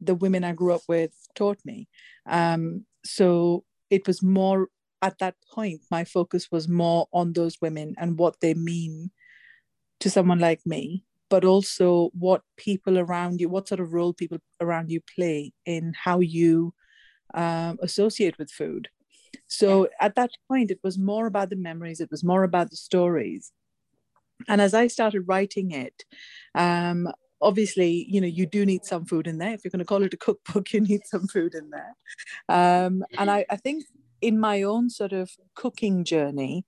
the 0.00 0.14
women 0.14 0.44
I 0.44 0.52
grew 0.52 0.74
up 0.74 0.82
with 0.88 1.12
taught 1.34 1.58
me. 1.64 1.88
Um, 2.26 2.84
so 3.04 3.64
it 3.90 4.06
was 4.06 4.22
more 4.22 4.68
at 5.04 5.18
that 5.18 5.34
point, 5.52 5.82
my 5.90 6.02
focus 6.04 6.48
was 6.50 6.66
more 6.66 7.06
on 7.12 7.34
those 7.34 7.60
women 7.60 7.94
and 7.98 8.18
what 8.18 8.40
they 8.40 8.54
mean 8.54 9.10
to 10.00 10.10
someone 10.10 10.38
like 10.38 10.60
me, 10.66 11.04
but 11.28 11.44
also 11.44 12.10
what 12.12 12.42
people 12.56 12.98
around 12.98 13.40
you, 13.40 13.48
what 13.48 13.68
sort 13.68 13.80
of 13.80 13.92
role 13.92 14.12
people 14.12 14.38
around 14.60 14.90
you 14.90 15.00
play 15.14 15.52
in 15.64 15.94
how 16.04 16.20
you 16.20 16.74
um, 17.34 17.78
associate 17.82 18.38
with 18.38 18.50
food. 18.50 18.88
So 19.46 19.88
at 20.00 20.14
that 20.14 20.30
point, 20.48 20.70
it 20.70 20.80
was 20.82 20.98
more 20.98 21.26
about 21.26 21.50
the 21.50 21.56
memories, 21.56 22.00
it 22.00 22.10
was 22.10 22.24
more 22.24 22.44
about 22.44 22.70
the 22.70 22.76
stories. 22.76 23.52
And 24.48 24.60
as 24.60 24.74
I 24.74 24.88
started 24.88 25.22
writing 25.26 25.70
it, 25.70 26.04
um, 26.54 27.08
obviously, 27.40 28.06
you 28.08 28.20
know, 28.20 28.26
you 28.26 28.46
do 28.46 28.66
need 28.66 28.84
some 28.84 29.04
food 29.04 29.26
in 29.26 29.38
there. 29.38 29.52
If 29.52 29.64
you're 29.64 29.70
going 29.70 29.78
to 29.78 29.84
call 29.84 30.02
it 30.02 30.14
a 30.14 30.18
cookbook, 30.18 30.72
you 30.72 30.80
need 30.80 31.02
some 31.06 31.26
food 31.28 31.54
in 31.54 31.70
there. 31.70 31.96
Um, 32.48 33.04
and 33.18 33.30
I, 33.30 33.44
I 33.50 33.56
think 33.56 33.84
in 34.20 34.40
my 34.40 34.62
own 34.62 34.88
sort 34.88 35.12
of 35.12 35.30
cooking 35.54 36.04
journey, 36.04 36.64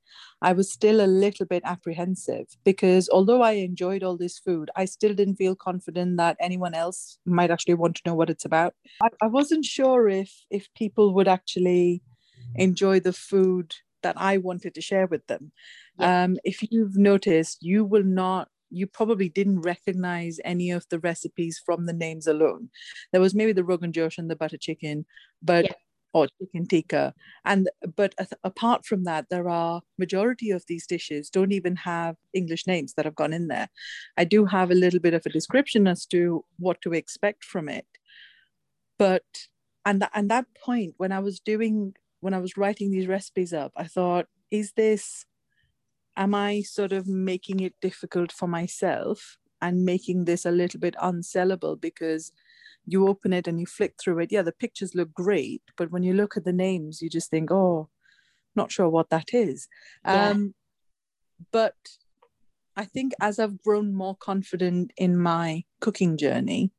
I 0.46 0.52
was 0.52 0.70
still 0.70 1.00
a 1.00 1.08
little 1.08 1.44
bit 1.44 1.62
apprehensive 1.64 2.46
because 2.64 3.08
although 3.08 3.42
I 3.42 3.52
enjoyed 3.52 4.04
all 4.04 4.16
this 4.16 4.38
food, 4.38 4.70
I 4.76 4.84
still 4.84 5.12
didn't 5.12 5.34
feel 5.34 5.56
confident 5.56 6.18
that 6.18 6.36
anyone 6.38 6.72
else 6.72 7.18
might 7.26 7.50
actually 7.50 7.74
want 7.74 7.96
to 7.96 8.02
know 8.06 8.14
what 8.14 8.30
it's 8.30 8.44
about. 8.44 8.72
I, 9.02 9.08
I 9.22 9.26
wasn't 9.26 9.64
sure 9.64 10.08
if 10.08 10.30
if 10.48 10.72
people 10.74 11.14
would 11.14 11.26
actually 11.26 12.00
enjoy 12.54 13.00
the 13.00 13.12
food 13.12 13.74
that 14.04 14.14
I 14.16 14.36
wanted 14.36 14.76
to 14.76 14.80
share 14.80 15.08
with 15.08 15.26
them. 15.26 15.50
Yeah. 15.98 16.22
Um, 16.22 16.36
if 16.44 16.62
you've 16.70 16.96
noticed, 16.96 17.58
you 17.62 17.84
will 17.84 18.04
not 18.04 18.48
you 18.70 18.86
probably 18.86 19.28
didn't 19.28 19.62
recognize 19.62 20.38
any 20.44 20.70
of 20.70 20.86
the 20.90 21.00
recipes 21.00 21.60
from 21.66 21.86
the 21.86 21.92
names 21.92 22.28
alone. 22.28 22.68
There 23.10 23.20
was 23.20 23.34
maybe 23.34 23.52
the 23.52 23.64
rogan 23.64 23.92
josh 23.92 24.16
and 24.16 24.30
the 24.30 24.36
butter 24.36 24.58
chicken, 24.58 25.06
but 25.42 25.64
yeah 25.64 25.72
or 26.16 26.28
chicken 26.38 26.66
tikka. 26.66 27.12
And 27.44 27.68
but 27.94 28.14
apart 28.42 28.86
from 28.86 29.04
that 29.04 29.26
there 29.30 29.48
are 29.48 29.82
majority 29.98 30.50
of 30.50 30.64
these 30.66 30.86
dishes 30.86 31.28
don't 31.28 31.52
even 31.52 31.76
have 31.76 32.16
english 32.32 32.66
names 32.66 32.94
that 32.94 33.04
have 33.04 33.20
gone 33.22 33.34
in 33.34 33.48
there. 33.48 33.68
I 34.16 34.24
do 34.24 34.46
have 34.46 34.70
a 34.70 34.80
little 34.84 35.00
bit 35.00 35.14
of 35.14 35.26
a 35.26 35.34
description 35.38 35.86
as 35.86 36.06
to 36.06 36.44
what 36.58 36.80
to 36.82 36.92
expect 36.92 37.44
from 37.44 37.68
it. 37.68 37.86
But 38.98 39.24
and 39.86 40.00
th- 40.00 40.10
and 40.14 40.30
that 40.30 40.46
point 40.64 40.94
when 40.96 41.12
i 41.12 41.20
was 41.20 41.38
doing 41.40 41.94
when 42.20 42.34
i 42.34 42.38
was 42.38 42.56
writing 42.56 42.90
these 42.90 43.06
recipes 43.06 43.52
up 43.52 43.72
i 43.76 43.84
thought 43.84 44.26
is 44.50 44.72
this 44.72 45.24
am 46.16 46.34
i 46.34 46.60
sort 46.62 46.92
of 46.92 47.06
making 47.06 47.60
it 47.60 47.74
difficult 47.80 48.32
for 48.32 48.48
myself 48.48 49.38
and 49.62 49.84
making 49.84 50.24
this 50.24 50.44
a 50.44 50.50
little 50.50 50.80
bit 50.80 50.96
unsellable 50.96 51.80
because 51.80 52.32
you 52.86 53.08
open 53.08 53.32
it 53.32 53.46
and 53.46 53.60
you 53.60 53.66
flick 53.66 53.94
through 54.00 54.18
it 54.20 54.32
yeah 54.32 54.42
the 54.42 54.52
pictures 54.52 54.94
look 54.94 55.12
great 55.12 55.62
but 55.76 55.90
when 55.90 56.02
you 56.02 56.14
look 56.14 56.36
at 56.36 56.44
the 56.44 56.52
names 56.52 57.02
you 57.02 57.10
just 57.10 57.30
think 57.30 57.50
oh 57.50 57.88
not 58.54 58.72
sure 58.72 58.88
what 58.88 59.10
that 59.10 59.34
is. 59.34 59.68
Yeah. 60.04 60.30
um 60.30 60.54
but 61.52 61.74
i 62.76 62.84
think 62.84 63.12
as 63.20 63.38
i've 63.38 63.62
grown 63.62 63.94
more 63.94 64.16
confident 64.16 64.92
in 64.96 65.18
my 65.18 65.64
cooking 65.80 66.16
journey 66.16 66.72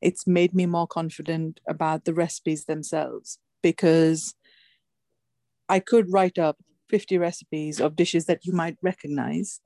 it's 0.00 0.26
made 0.26 0.52
me 0.52 0.66
more 0.66 0.86
confident 0.86 1.60
about 1.66 2.04
the 2.04 2.12
recipes 2.12 2.64
themselves 2.64 3.38
because 3.62 4.34
i 5.68 5.78
could 5.78 6.12
write 6.12 6.38
up 6.38 6.58
50 6.90 7.16
recipes 7.16 7.80
of 7.80 7.96
dishes 7.96 8.26
that 8.26 8.44
you 8.44 8.52
might 8.52 8.76
recognize 8.82 9.60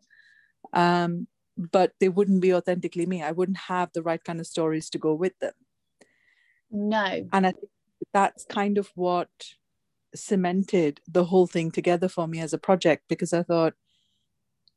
um, 0.73 1.27
but 1.57 1.93
they 2.01 2.09
wouldn't 2.09 2.43
be 2.43 2.53
authentically 2.53 3.07
me. 3.07 3.23
I 3.23 3.33
wouldn't 3.33 3.57
have 3.57 3.91
the 3.95 4.03
right 4.03 4.23
kind 4.23 4.41
of 4.41 4.47
stories 4.47 4.91
to 4.91 4.99
go 4.99 5.15
with 5.15 5.39
them 5.39 5.53
no. 6.77 7.29
And 7.33 7.47
I 7.47 7.53
think 7.53 7.71
that's 8.13 8.45
kind 8.45 8.79
of 8.79 8.91
what 8.95 9.29
cemented 10.15 11.01
the 11.09 11.25
whole 11.25 11.47
thing 11.47 11.71
together 11.71 12.09
for 12.09 12.27
me 12.27 12.41
as 12.41 12.53
a 12.53 12.59
project 12.59 13.05
because 13.09 13.33
I 13.33 13.43
thought 13.43 13.75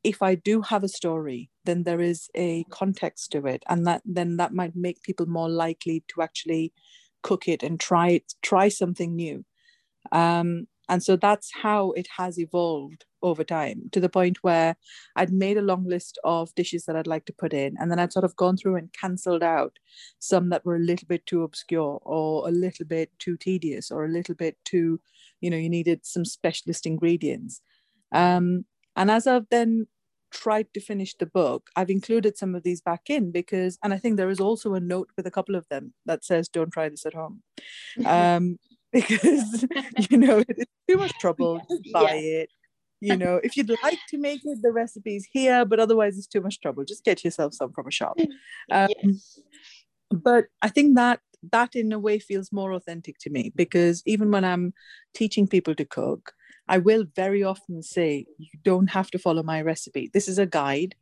if 0.02 0.22
I 0.22 0.34
do 0.34 0.62
have 0.62 0.82
a 0.82 0.88
story, 0.88 1.50
then 1.64 1.82
there 1.82 2.00
is 2.00 2.30
a 2.34 2.64
context 2.70 3.32
to 3.32 3.46
it, 3.46 3.62
and 3.68 3.86
that 3.86 4.02
then 4.04 4.38
that 4.38 4.54
might 4.54 4.74
make 4.74 5.02
people 5.02 5.26
more 5.26 5.50
likely 5.50 6.04
to 6.08 6.22
actually 6.22 6.72
cook 7.22 7.46
it 7.46 7.62
and 7.62 7.78
try 7.78 8.08
it, 8.08 8.34
try 8.42 8.68
something 8.68 9.14
new. 9.14 9.44
Um, 10.10 10.66
and 10.90 11.04
so 11.04 11.14
that's 11.14 11.52
how 11.54 11.92
it 11.92 12.08
has 12.16 12.36
evolved 12.36 13.04
over 13.22 13.44
time 13.44 13.88
to 13.92 14.00
the 14.00 14.08
point 14.08 14.38
where 14.42 14.74
I'd 15.14 15.32
made 15.32 15.56
a 15.56 15.62
long 15.62 15.84
list 15.84 16.18
of 16.24 16.52
dishes 16.56 16.84
that 16.84 16.96
I'd 16.96 17.06
like 17.06 17.26
to 17.26 17.32
put 17.32 17.52
in. 17.52 17.76
And 17.78 17.92
then 17.92 18.00
I'd 18.00 18.12
sort 18.12 18.24
of 18.24 18.34
gone 18.34 18.56
through 18.56 18.74
and 18.74 18.92
cancelled 18.92 19.44
out 19.44 19.78
some 20.18 20.48
that 20.48 20.66
were 20.66 20.74
a 20.74 20.80
little 20.80 21.06
bit 21.06 21.24
too 21.26 21.44
obscure 21.44 22.00
or 22.02 22.48
a 22.48 22.50
little 22.50 22.84
bit 22.84 23.16
too 23.20 23.36
tedious 23.36 23.92
or 23.92 24.04
a 24.04 24.08
little 24.08 24.34
bit 24.34 24.56
too, 24.64 25.00
you 25.40 25.48
know, 25.48 25.56
you 25.56 25.70
needed 25.70 26.04
some 26.04 26.24
specialist 26.24 26.86
ingredients. 26.86 27.62
Um, 28.10 28.64
and 28.96 29.12
as 29.12 29.28
I've 29.28 29.48
then 29.48 29.86
tried 30.32 30.74
to 30.74 30.80
finish 30.80 31.14
the 31.14 31.26
book, 31.26 31.70
I've 31.76 31.90
included 31.90 32.36
some 32.36 32.56
of 32.56 32.64
these 32.64 32.80
back 32.80 33.08
in 33.08 33.30
because, 33.30 33.78
and 33.84 33.94
I 33.94 33.98
think 33.98 34.16
there 34.16 34.30
is 34.30 34.40
also 34.40 34.74
a 34.74 34.80
note 34.80 35.10
with 35.16 35.28
a 35.28 35.30
couple 35.30 35.54
of 35.54 35.68
them 35.68 35.94
that 36.06 36.24
says, 36.24 36.48
don't 36.48 36.72
try 36.72 36.88
this 36.88 37.06
at 37.06 37.14
home. 37.14 37.42
Um, 38.04 38.56
because 38.92 39.64
you 40.10 40.18
know 40.18 40.42
it's 40.48 40.72
too 40.88 40.96
much 40.96 41.12
trouble 41.18 41.60
to 41.60 41.80
buy 41.92 42.14
yeah. 42.14 42.40
it. 42.40 42.50
You 43.00 43.16
know 43.16 43.40
if 43.42 43.56
you'd 43.56 43.70
like 43.82 43.98
to 44.10 44.18
make 44.18 44.40
it 44.44 44.58
the 44.62 44.72
recipes 44.72 45.26
here 45.32 45.64
but 45.64 45.80
otherwise 45.80 46.18
it's 46.18 46.26
too 46.26 46.40
much 46.40 46.60
trouble. 46.60 46.84
Just 46.84 47.04
get 47.04 47.24
yourself 47.24 47.54
some 47.54 47.72
from 47.72 47.86
a 47.86 47.90
shop. 47.90 48.18
Um, 48.70 48.88
yes. 49.02 49.40
but 50.10 50.44
i 50.62 50.68
think 50.68 50.94
that 50.94 51.20
that 51.50 51.74
in 51.74 51.92
a 51.92 51.98
way 51.98 52.18
feels 52.20 52.52
more 52.52 52.72
authentic 52.72 53.18
to 53.18 53.30
me 53.30 53.52
because 53.56 54.02
even 54.06 54.30
when 54.30 54.44
i'm 54.44 54.72
teaching 55.12 55.48
people 55.48 55.74
to 55.74 55.84
cook 55.84 56.32
i 56.68 56.78
will 56.78 57.04
very 57.16 57.42
often 57.42 57.82
say 57.82 58.26
you 58.38 58.58
don't 58.62 58.90
have 58.90 59.10
to 59.10 59.18
follow 59.18 59.42
my 59.42 59.60
recipe. 59.60 60.10
This 60.12 60.28
is 60.28 60.38
a 60.38 60.46
guide 60.46 60.94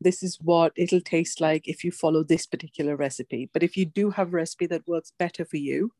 this 0.00 0.22
is 0.22 0.38
what 0.40 0.72
it'll 0.76 1.00
taste 1.00 1.40
like 1.40 1.66
if 1.66 1.84
you 1.84 1.90
follow 1.90 2.22
this 2.22 2.46
particular 2.46 2.96
recipe. 2.96 3.50
But 3.52 3.62
if 3.62 3.76
you 3.76 3.84
do 3.84 4.10
have 4.10 4.28
a 4.28 4.36
recipe 4.36 4.66
that 4.66 4.86
works 4.86 5.12
better 5.18 5.44
for 5.44 5.56
you, 5.56 5.92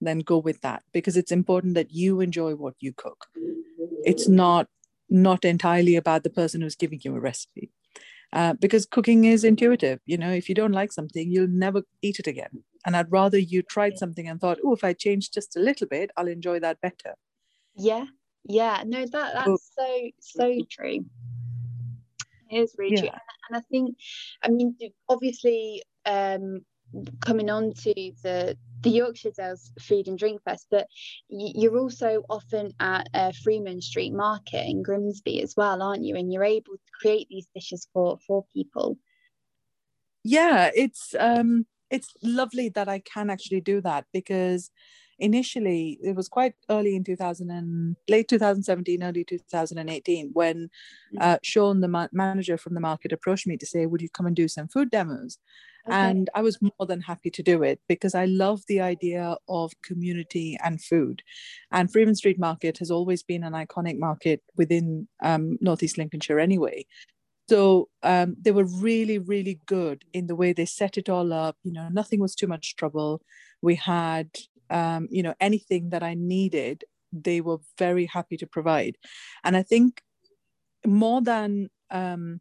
then 0.00 0.20
go 0.20 0.38
with 0.38 0.60
that 0.60 0.82
because 0.92 1.16
it's 1.16 1.32
important 1.32 1.74
that 1.74 1.92
you 1.92 2.20
enjoy 2.20 2.54
what 2.54 2.74
you 2.80 2.92
cook. 2.92 3.26
It's 4.04 4.28
not 4.28 4.68
not 5.08 5.44
entirely 5.44 5.96
about 5.96 6.24
the 6.24 6.30
person 6.30 6.60
who's 6.60 6.74
giving 6.74 7.00
you 7.02 7.14
a 7.14 7.20
recipe. 7.20 7.70
Uh, 8.32 8.52
because 8.54 8.84
cooking 8.84 9.24
is 9.24 9.44
intuitive. 9.44 10.00
You 10.04 10.18
know, 10.18 10.32
if 10.32 10.48
you 10.48 10.54
don't 10.54 10.72
like 10.72 10.92
something, 10.92 11.30
you'll 11.30 11.48
never 11.48 11.82
eat 12.02 12.18
it 12.18 12.26
again. 12.26 12.64
And 12.84 12.96
I'd 12.96 13.10
rather 13.10 13.38
you 13.38 13.62
tried 13.62 13.98
something 13.98 14.28
and 14.28 14.40
thought, 14.40 14.58
oh, 14.64 14.74
if 14.74 14.84
I 14.84 14.92
change 14.92 15.30
just 15.30 15.56
a 15.56 15.60
little 15.60 15.86
bit, 15.86 16.10
I'll 16.16 16.28
enjoy 16.28 16.60
that 16.60 16.80
better. 16.80 17.14
Yeah, 17.76 18.06
yeah. 18.44 18.82
No, 18.84 19.06
that 19.06 19.34
that's 19.34 19.72
so 19.76 20.10
so 20.20 20.60
true. 20.68 21.04
It 22.50 22.58
is 22.58 22.74
really 22.78 22.96
yeah. 22.96 23.00
true 23.00 23.10
and 23.48 23.56
I 23.56 23.60
think, 23.70 23.96
I 24.42 24.48
mean, 24.48 24.76
obviously, 25.08 25.82
um, 26.04 26.64
coming 27.20 27.50
on 27.50 27.72
to 27.72 27.94
the 28.22 28.56
the 28.82 28.90
Yorkshire 28.90 29.32
Dales 29.36 29.72
Food 29.80 30.06
and 30.06 30.18
Drink 30.18 30.40
Fest, 30.44 30.66
but 30.70 30.86
you're 31.28 31.78
also 31.78 32.22
often 32.30 32.72
at 32.78 33.08
uh, 33.14 33.32
Freeman 33.42 33.80
Street 33.80 34.12
Market 34.12 34.64
in 34.64 34.82
Grimsby 34.82 35.42
as 35.42 35.54
well, 35.56 35.82
aren't 35.82 36.04
you? 36.04 36.14
And 36.14 36.32
you're 36.32 36.44
able 36.44 36.74
to 36.74 36.92
create 37.00 37.26
these 37.28 37.48
dishes 37.54 37.88
for 37.92 38.18
for 38.26 38.44
people. 38.54 38.98
Yeah, 40.22 40.70
it's 40.74 41.14
um, 41.18 41.66
it's 41.90 42.12
lovely 42.22 42.68
that 42.70 42.88
I 42.88 43.00
can 43.00 43.30
actually 43.30 43.60
do 43.60 43.80
that 43.80 44.04
because 44.12 44.70
initially 45.18 45.98
it 46.02 46.14
was 46.14 46.28
quite 46.28 46.54
early 46.68 46.94
in 46.94 47.04
2000 47.04 47.50
and 47.50 47.96
late 48.08 48.28
2017 48.28 49.02
early 49.02 49.24
2018 49.24 50.30
when 50.32 50.68
mm. 51.14 51.22
uh, 51.22 51.38
sean 51.42 51.80
the 51.80 51.88
ma- 51.88 52.08
manager 52.12 52.58
from 52.58 52.74
the 52.74 52.80
market 52.80 53.12
approached 53.12 53.46
me 53.46 53.56
to 53.56 53.66
say 53.66 53.86
would 53.86 54.02
you 54.02 54.10
come 54.10 54.26
and 54.26 54.36
do 54.36 54.48
some 54.48 54.68
food 54.68 54.90
demos? 54.90 55.38
Okay. 55.88 55.96
and 55.96 56.30
i 56.34 56.42
was 56.42 56.58
more 56.60 56.86
than 56.86 57.00
happy 57.00 57.30
to 57.30 57.44
do 57.44 57.62
it 57.62 57.80
because 57.88 58.12
i 58.14 58.24
love 58.24 58.60
the 58.66 58.80
idea 58.80 59.36
of 59.48 59.72
community 59.82 60.58
and 60.64 60.82
food. 60.82 61.22
And 61.70 61.90
freeman 61.90 62.16
street 62.16 62.38
market 62.38 62.78
has 62.78 62.90
always 62.90 63.22
been 63.22 63.44
an 63.44 63.52
iconic 63.52 63.98
market 63.98 64.42
within 64.56 65.08
um, 65.22 65.58
northeast 65.60 65.98
lincolnshire 65.98 66.38
anyway. 66.38 66.86
So 67.48 67.88
um, 68.02 68.36
they 68.40 68.50
were 68.50 68.64
really 68.64 69.18
really 69.18 69.60
good 69.66 70.04
in 70.12 70.26
the 70.26 70.34
way 70.34 70.52
they 70.52 70.66
set 70.66 70.98
it 70.98 71.08
all 71.08 71.32
up. 71.32 71.56
You 71.62 71.72
know 71.72 71.88
nothing 71.88 72.20
was 72.20 72.34
too 72.34 72.48
much 72.48 72.76
trouble. 72.76 73.22
We 73.62 73.76
had 73.76 74.30
um, 74.70 75.08
you 75.10 75.22
know 75.22 75.34
anything 75.40 75.90
that 75.90 76.02
i 76.02 76.14
needed 76.14 76.84
they 77.12 77.40
were 77.40 77.58
very 77.78 78.06
happy 78.06 78.36
to 78.36 78.46
provide. 78.46 78.96
And 79.44 79.56
i 79.56 79.62
think 79.62 80.02
more 80.86 81.20
than 81.20 81.68
um, 81.90 82.40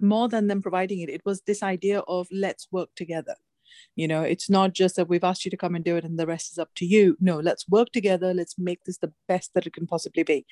more 0.00 0.28
than 0.28 0.46
them 0.46 0.62
providing 0.62 1.00
it 1.00 1.08
it 1.08 1.22
was 1.24 1.42
this 1.42 1.62
idea 1.62 2.00
of 2.00 2.26
let's 2.30 2.68
work 2.70 2.90
together. 2.96 3.36
You 3.94 4.08
know 4.08 4.22
it's 4.22 4.48
not 4.48 4.72
just 4.72 4.96
that 4.96 5.08
we've 5.08 5.24
asked 5.24 5.44
you 5.44 5.50
to 5.50 5.56
come 5.56 5.74
and 5.74 5.84
do 5.84 5.96
it 5.96 6.04
and 6.04 6.18
the 6.18 6.26
rest 6.26 6.52
is 6.52 6.58
up 6.58 6.70
to 6.76 6.86
you. 6.86 7.16
No 7.20 7.38
let's 7.38 7.68
work 7.68 7.88
together. 7.92 8.32
Let's 8.32 8.58
make 8.58 8.84
this 8.84 8.98
the 8.98 9.12
best 9.28 9.52
that 9.54 9.66
it 9.66 9.74
can 9.74 9.86
possibly 9.86 10.22
be. 10.22 10.46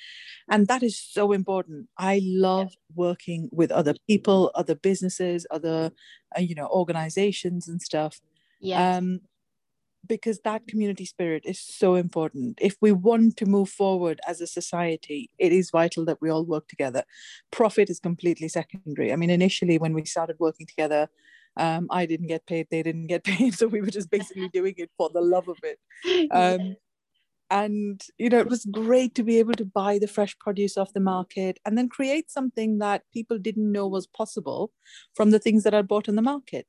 And 0.48 0.66
that 0.66 0.82
is 0.82 0.98
so 0.98 1.32
important. 1.32 1.88
I 1.96 2.20
love 2.22 2.72
working 2.94 3.48
with 3.52 3.70
other 3.70 3.94
people 4.06 4.50
other 4.54 4.74
businesses 4.74 5.46
other 5.50 5.92
uh, 6.36 6.40
you 6.40 6.54
know 6.54 6.68
organizations 6.68 7.68
and 7.68 7.80
stuff. 7.80 8.20
Yeah 8.60 8.96
um 8.96 9.20
because 10.06 10.40
that 10.40 10.66
community 10.66 11.04
spirit 11.04 11.44
is 11.46 11.60
so 11.60 11.94
important. 11.94 12.58
If 12.60 12.76
we 12.80 12.92
want 12.92 13.36
to 13.38 13.46
move 13.46 13.68
forward 13.68 14.20
as 14.26 14.40
a 14.40 14.46
society, 14.46 15.30
it 15.38 15.52
is 15.52 15.70
vital 15.70 16.04
that 16.06 16.20
we 16.20 16.30
all 16.30 16.44
work 16.44 16.68
together. 16.68 17.04
Profit 17.50 17.90
is 17.90 18.00
completely 18.00 18.48
secondary. 18.48 19.12
I 19.12 19.16
mean, 19.16 19.30
initially, 19.30 19.78
when 19.78 19.94
we 19.94 20.04
started 20.04 20.36
working 20.38 20.66
together, 20.66 21.08
um, 21.56 21.86
I 21.90 22.06
didn't 22.06 22.26
get 22.26 22.46
paid, 22.46 22.68
they 22.70 22.82
didn't 22.82 23.06
get 23.06 23.24
paid. 23.32 23.54
So 23.54 23.66
we 23.66 23.80
were 23.80 23.86
just 23.88 24.10
basically 24.10 24.48
doing 24.52 24.74
it 24.76 24.90
for 24.96 25.10
the 25.12 25.20
love 25.20 25.48
of 25.48 25.58
it. 25.62 25.78
Um, 26.30 26.76
and 27.50 28.02
you 28.16 28.30
know 28.30 28.38
it 28.38 28.48
was 28.48 28.64
great 28.64 29.14
to 29.14 29.22
be 29.22 29.38
able 29.38 29.52
to 29.52 29.64
buy 29.64 29.98
the 29.98 30.08
fresh 30.08 30.36
produce 30.38 30.78
off 30.78 30.94
the 30.94 31.00
market 31.00 31.58
and 31.64 31.76
then 31.76 31.88
create 31.88 32.30
something 32.30 32.78
that 32.78 33.02
people 33.12 33.38
didn't 33.38 33.70
know 33.70 33.86
was 33.86 34.06
possible 34.06 34.72
from 35.14 35.30
the 35.30 35.38
things 35.38 35.62
that 35.62 35.74
i 35.74 35.82
bought 35.82 36.08
in 36.08 36.16
the 36.16 36.22
market 36.22 36.66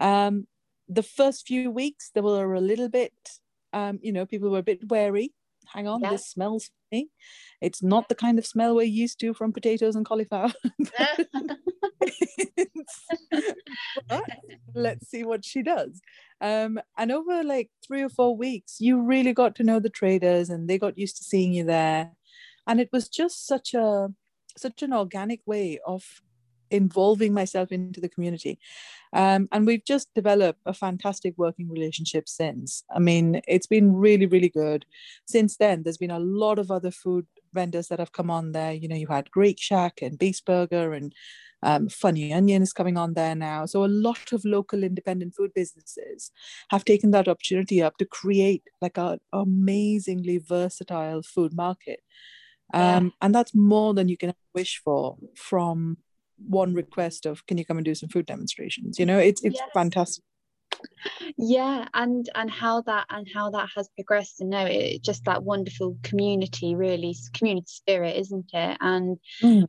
um, 0.00 0.46
the 0.88 1.02
first 1.02 1.46
few 1.46 1.70
weeks 1.70 2.10
there 2.14 2.22
were 2.22 2.54
a 2.54 2.60
little 2.60 2.88
bit 2.88 3.12
um, 3.72 3.98
you 4.02 4.12
know 4.12 4.26
people 4.26 4.50
were 4.50 4.58
a 4.58 4.62
bit 4.62 4.88
wary. 4.88 5.32
Hang 5.66 5.86
on 5.86 6.00
yeah. 6.00 6.10
this 6.10 6.26
smells 6.26 6.70
funny. 6.90 7.10
It's 7.60 7.82
not 7.82 8.08
the 8.08 8.14
kind 8.14 8.38
of 8.38 8.46
smell 8.46 8.74
we're 8.74 8.82
used 8.82 9.20
to 9.20 9.34
from 9.34 9.52
potatoes 9.52 9.96
and 9.96 10.06
cauliflower. 10.06 10.52
Let's 14.74 15.10
see 15.10 15.24
what 15.24 15.44
she 15.44 15.62
does. 15.62 16.00
Um, 16.40 16.80
and 16.96 17.12
over 17.12 17.44
like 17.44 17.68
three 17.86 18.02
or 18.02 18.08
four 18.08 18.34
weeks 18.36 18.80
you 18.80 19.02
really 19.02 19.34
got 19.34 19.56
to 19.56 19.64
know 19.64 19.80
the 19.80 19.90
traders 19.90 20.48
and 20.48 20.68
they 20.68 20.78
got 20.78 20.96
used 20.96 21.18
to 21.18 21.24
seeing 21.24 21.52
you 21.52 21.64
there. 21.64 22.12
And 22.66 22.80
it 22.80 22.88
was 22.90 23.08
just 23.08 23.46
such 23.46 23.74
a 23.74 24.08
such 24.56 24.82
an 24.82 24.94
organic 24.94 25.40
way 25.46 25.78
of 25.86 26.22
involving 26.70 27.32
myself 27.32 27.72
into 27.72 28.00
the 28.00 28.08
community. 28.08 28.58
Um, 29.12 29.48
and 29.52 29.66
we've 29.66 29.84
just 29.84 30.12
developed 30.14 30.60
a 30.66 30.74
fantastic 30.74 31.34
working 31.36 31.68
relationship 31.70 32.28
since. 32.28 32.82
I 32.94 32.98
mean, 32.98 33.40
it's 33.48 33.66
been 33.66 33.94
really, 33.94 34.26
really 34.26 34.50
good. 34.50 34.84
Since 35.26 35.56
then, 35.56 35.82
there's 35.82 35.96
been 35.98 36.10
a 36.10 36.18
lot 36.18 36.58
of 36.58 36.70
other 36.70 36.90
food 36.90 37.26
vendors 37.54 37.88
that 37.88 37.98
have 37.98 38.12
come 38.12 38.30
on 38.30 38.52
there. 38.52 38.72
You 38.72 38.88
know, 38.88 38.96
you 38.96 39.06
had 39.06 39.30
Greek 39.30 39.58
Shack 39.60 40.02
and 40.02 40.18
Beast 40.18 40.44
Burger 40.44 40.92
and 40.92 41.14
um, 41.62 41.88
Funny 41.88 42.32
Onion 42.32 42.62
is 42.62 42.72
coming 42.72 42.96
on 42.96 43.14
there 43.14 43.34
now. 43.34 43.66
So 43.66 43.84
a 43.84 43.86
lot 43.86 44.32
of 44.32 44.44
local 44.44 44.84
independent 44.84 45.34
food 45.34 45.52
businesses 45.54 46.30
have 46.70 46.84
taken 46.84 47.10
that 47.12 47.28
opportunity 47.28 47.82
up 47.82 47.96
to 47.98 48.04
create 48.04 48.62
like 48.80 48.98
an 48.98 49.18
amazingly 49.32 50.38
versatile 50.38 51.22
food 51.22 51.54
market. 51.54 52.00
Um, 52.72 53.06
yeah. 53.06 53.10
And 53.22 53.34
that's 53.34 53.54
more 53.54 53.94
than 53.94 54.08
you 54.08 54.16
can 54.16 54.34
wish 54.54 54.80
for 54.84 55.16
from 55.34 55.98
one 56.46 56.74
request 56.74 57.26
of 57.26 57.46
can 57.46 57.58
you 57.58 57.64
come 57.64 57.78
and 57.78 57.84
do 57.84 57.94
some 57.94 58.08
food 58.08 58.26
demonstrations 58.26 58.98
you 58.98 59.06
know 59.06 59.18
it's 59.18 59.42
it's 59.42 59.58
yes. 59.58 59.68
fantastic 59.74 60.24
yeah 61.36 61.86
and 61.94 62.28
and 62.34 62.50
how 62.50 62.80
that 62.82 63.06
and 63.10 63.26
how 63.34 63.50
that 63.50 63.68
has 63.74 63.88
progressed 63.96 64.40
and 64.40 64.50
now 64.50 64.64
it 64.64 65.02
just 65.02 65.24
that 65.24 65.42
wonderful 65.42 65.96
community 66.02 66.74
really 66.74 67.16
community 67.34 67.66
spirit 67.66 68.16
isn't 68.16 68.50
it 68.52 68.76
and 68.80 69.18
mm. 69.42 69.64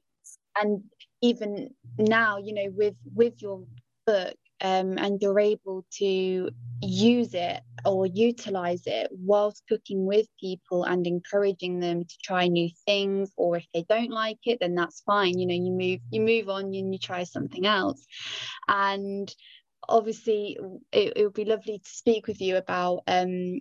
and 0.61 0.83
even 1.21 1.69
now 1.97 2.37
you 2.37 2.53
know 2.53 2.71
with 2.75 2.95
with 3.15 3.41
your 3.41 3.63
book 4.05 4.35
um, 4.61 4.97
and 4.97 5.21
you're 5.21 5.39
able 5.39 5.85
to 5.99 6.49
use 6.81 7.33
it 7.33 7.61
or 7.85 8.05
utilize 8.05 8.83
it 8.85 9.09
whilst 9.11 9.63
cooking 9.67 10.05
with 10.05 10.27
people 10.39 10.83
and 10.83 11.05
encouraging 11.05 11.79
them 11.79 12.03
to 12.03 12.15
try 12.23 12.47
new 12.47 12.69
things 12.85 13.31
or 13.37 13.57
if 13.57 13.65
they 13.73 13.83
don't 13.89 14.11
like 14.11 14.39
it 14.45 14.57
then 14.61 14.75
that's 14.75 15.01
fine 15.01 15.37
you 15.37 15.45
know 15.45 15.53
you 15.53 15.71
move 15.71 15.99
you 16.11 16.21
move 16.21 16.49
on 16.49 16.65
and 16.73 16.93
you 16.93 16.99
try 16.99 17.23
something 17.23 17.65
else. 17.65 18.05
And 18.67 19.33
obviously 19.87 20.57
it, 20.91 21.13
it 21.15 21.23
would 21.23 21.33
be 21.33 21.45
lovely 21.45 21.79
to 21.79 21.89
speak 21.89 22.27
with 22.27 22.41
you 22.41 22.57
about 22.57 23.03
um, 23.07 23.59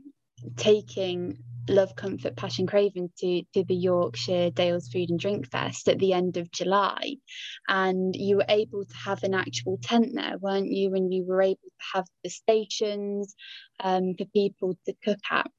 taking 0.56 1.38
Love, 1.68 1.94
Comfort, 1.96 2.34
Passion, 2.34 2.66
Craving 2.66 3.10
to, 3.18 3.42
to 3.54 3.64
the 3.64 3.74
Yorkshire 3.74 4.50
Dales 4.50 4.88
Food 4.88 5.10
and 5.10 5.20
Drink 5.20 5.50
Fest 5.50 5.88
at 5.88 5.98
the 5.98 6.12
end 6.14 6.36
of 6.36 6.50
July. 6.50 7.16
And 7.68 8.16
you 8.16 8.36
were 8.36 8.46
able 8.48 8.84
to 8.84 8.96
have 9.04 9.22
an 9.22 9.34
actual 9.34 9.78
tent 9.82 10.12
there, 10.14 10.38
weren't 10.38 10.70
you? 10.70 10.94
And 10.94 11.12
you 11.12 11.24
were 11.26 11.42
able 11.42 11.56
to 11.56 11.86
have 11.94 12.06
the 12.24 12.30
stations 12.30 13.34
um, 13.80 14.14
for 14.16 14.24
people 14.26 14.78
to 14.86 14.94
cook 15.04 15.18
at. 15.30 15.50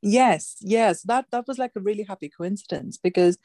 Yes, 0.00 0.56
yes, 0.60 1.02
that 1.02 1.26
that 1.32 1.48
was 1.48 1.58
like 1.58 1.72
a 1.74 1.80
really 1.80 2.04
happy 2.04 2.28
coincidence 2.28 2.96
because 2.96 3.36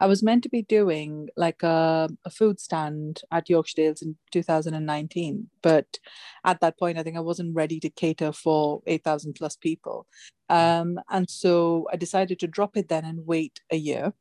I 0.00 0.06
was 0.06 0.24
meant 0.24 0.42
to 0.42 0.48
be 0.48 0.62
doing 0.62 1.28
like 1.36 1.62
a, 1.62 2.08
a 2.24 2.30
food 2.30 2.58
stand 2.58 3.20
at 3.30 3.48
Yorkshire 3.48 3.76
Dales 3.76 4.02
in 4.02 4.16
2019, 4.32 5.48
but 5.62 5.98
at 6.44 6.60
that 6.60 6.78
point 6.80 6.98
I 6.98 7.04
think 7.04 7.16
I 7.16 7.20
wasn't 7.20 7.54
ready 7.54 7.78
to 7.80 7.90
cater 7.90 8.32
for 8.32 8.82
8,000 8.88 9.34
plus 9.34 9.54
people, 9.54 10.08
um, 10.48 10.98
and 11.10 11.30
so 11.30 11.86
I 11.92 11.96
decided 11.96 12.40
to 12.40 12.48
drop 12.48 12.76
it 12.76 12.88
then 12.88 13.04
and 13.04 13.24
wait 13.24 13.60
a 13.70 13.76
year, 13.76 14.12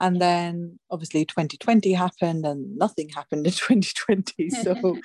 and 0.00 0.20
then 0.20 0.80
obviously 0.90 1.24
2020 1.24 1.92
happened 1.92 2.44
and 2.44 2.76
nothing 2.76 3.08
happened 3.10 3.46
in 3.46 3.52
2020. 3.52 4.50
So 4.50 4.98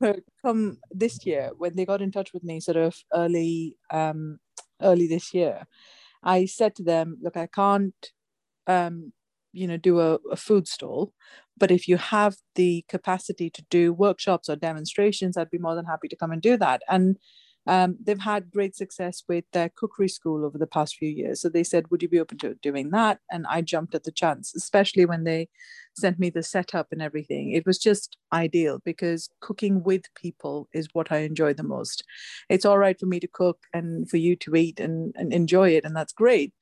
come 0.44 0.78
this 0.92 1.26
year 1.26 1.50
when 1.58 1.74
they 1.74 1.84
got 1.84 2.02
in 2.02 2.12
touch 2.12 2.32
with 2.32 2.44
me, 2.44 2.60
sort 2.60 2.76
of 2.76 2.96
early. 3.12 3.76
Um, 3.90 4.38
early 4.80 5.06
this 5.06 5.34
year, 5.34 5.66
I 6.22 6.46
said 6.46 6.74
to 6.76 6.82
them, 6.82 7.18
look, 7.22 7.36
I 7.36 7.46
can't, 7.46 7.94
um, 8.66 9.12
you 9.52 9.66
know, 9.66 9.76
do 9.76 10.00
a, 10.00 10.18
a 10.30 10.36
food 10.36 10.68
stall, 10.68 11.12
but 11.56 11.70
if 11.70 11.88
you 11.88 11.96
have 11.96 12.36
the 12.54 12.84
capacity 12.88 13.48
to 13.50 13.64
do 13.70 13.92
workshops 13.92 14.48
or 14.48 14.56
demonstrations, 14.56 15.36
I'd 15.36 15.50
be 15.50 15.58
more 15.58 15.74
than 15.74 15.86
happy 15.86 16.08
to 16.08 16.16
come 16.16 16.32
and 16.32 16.42
do 16.42 16.56
that. 16.58 16.82
And 16.88 17.18
um, 17.66 17.96
they've 18.02 18.18
had 18.18 18.50
great 18.50 18.76
success 18.76 19.24
with 19.28 19.44
their 19.52 19.68
cookery 19.68 20.08
school 20.08 20.44
over 20.44 20.56
the 20.56 20.66
past 20.66 20.96
few 20.96 21.08
years. 21.08 21.40
So 21.40 21.48
they 21.48 21.64
said, 21.64 21.90
Would 21.90 22.02
you 22.02 22.08
be 22.08 22.20
open 22.20 22.38
to 22.38 22.54
doing 22.62 22.90
that? 22.90 23.18
And 23.30 23.44
I 23.48 23.60
jumped 23.62 23.94
at 23.94 24.04
the 24.04 24.12
chance, 24.12 24.54
especially 24.54 25.04
when 25.04 25.24
they 25.24 25.48
sent 25.96 26.18
me 26.18 26.30
the 26.30 26.42
setup 26.42 26.88
and 26.92 27.00
everything. 27.00 27.52
It 27.52 27.66
was 27.66 27.78
just 27.78 28.16
ideal 28.32 28.80
because 28.84 29.28
cooking 29.40 29.82
with 29.82 30.02
people 30.14 30.68
is 30.72 30.88
what 30.92 31.10
I 31.10 31.18
enjoy 31.18 31.54
the 31.54 31.62
most. 31.62 32.04
It's 32.48 32.64
all 32.64 32.78
right 32.78 32.98
for 32.98 33.06
me 33.06 33.20
to 33.20 33.28
cook 33.28 33.58
and 33.72 34.08
for 34.08 34.16
you 34.16 34.36
to 34.36 34.54
eat 34.54 34.80
and, 34.80 35.14
and 35.16 35.32
enjoy 35.32 35.70
it, 35.70 35.84
and 35.84 35.96
that's 35.96 36.12
great. 36.12 36.52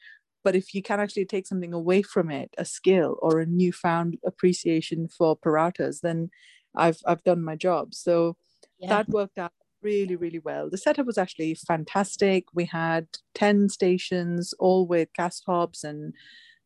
But 0.42 0.54
if 0.54 0.74
you 0.74 0.82
can 0.82 1.00
actually 1.00 1.24
take 1.24 1.46
something 1.46 1.72
away 1.72 2.02
from 2.02 2.30
it, 2.30 2.50
a 2.58 2.64
skill 2.64 3.16
or 3.22 3.40
a 3.40 3.46
newfound 3.46 4.18
appreciation 4.26 5.08
for 5.08 5.36
parathas, 5.36 6.00
then 6.02 6.30
I've 6.76 6.98
I've 7.06 7.24
done 7.24 7.42
my 7.42 7.56
job. 7.56 7.94
So 7.94 8.36
yeah. 8.78 8.88
that 8.88 9.08
worked 9.08 9.38
out 9.38 9.52
really, 9.82 10.16
really 10.16 10.40
well. 10.40 10.68
The 10.70 10.78
setup 10.78 11.06
was 11.06 11.18
actually 11.18 11.54
fantastic. 11.54 12.44
We 12.54 12.64
had 12.64 13.06
10 13.34 13.68
stations, 13.68 14.54
all 14.58 14.86
with 14.86 15.10
cast 15.14 15.44
hobs 15.46 15.84
and 15.84 16.14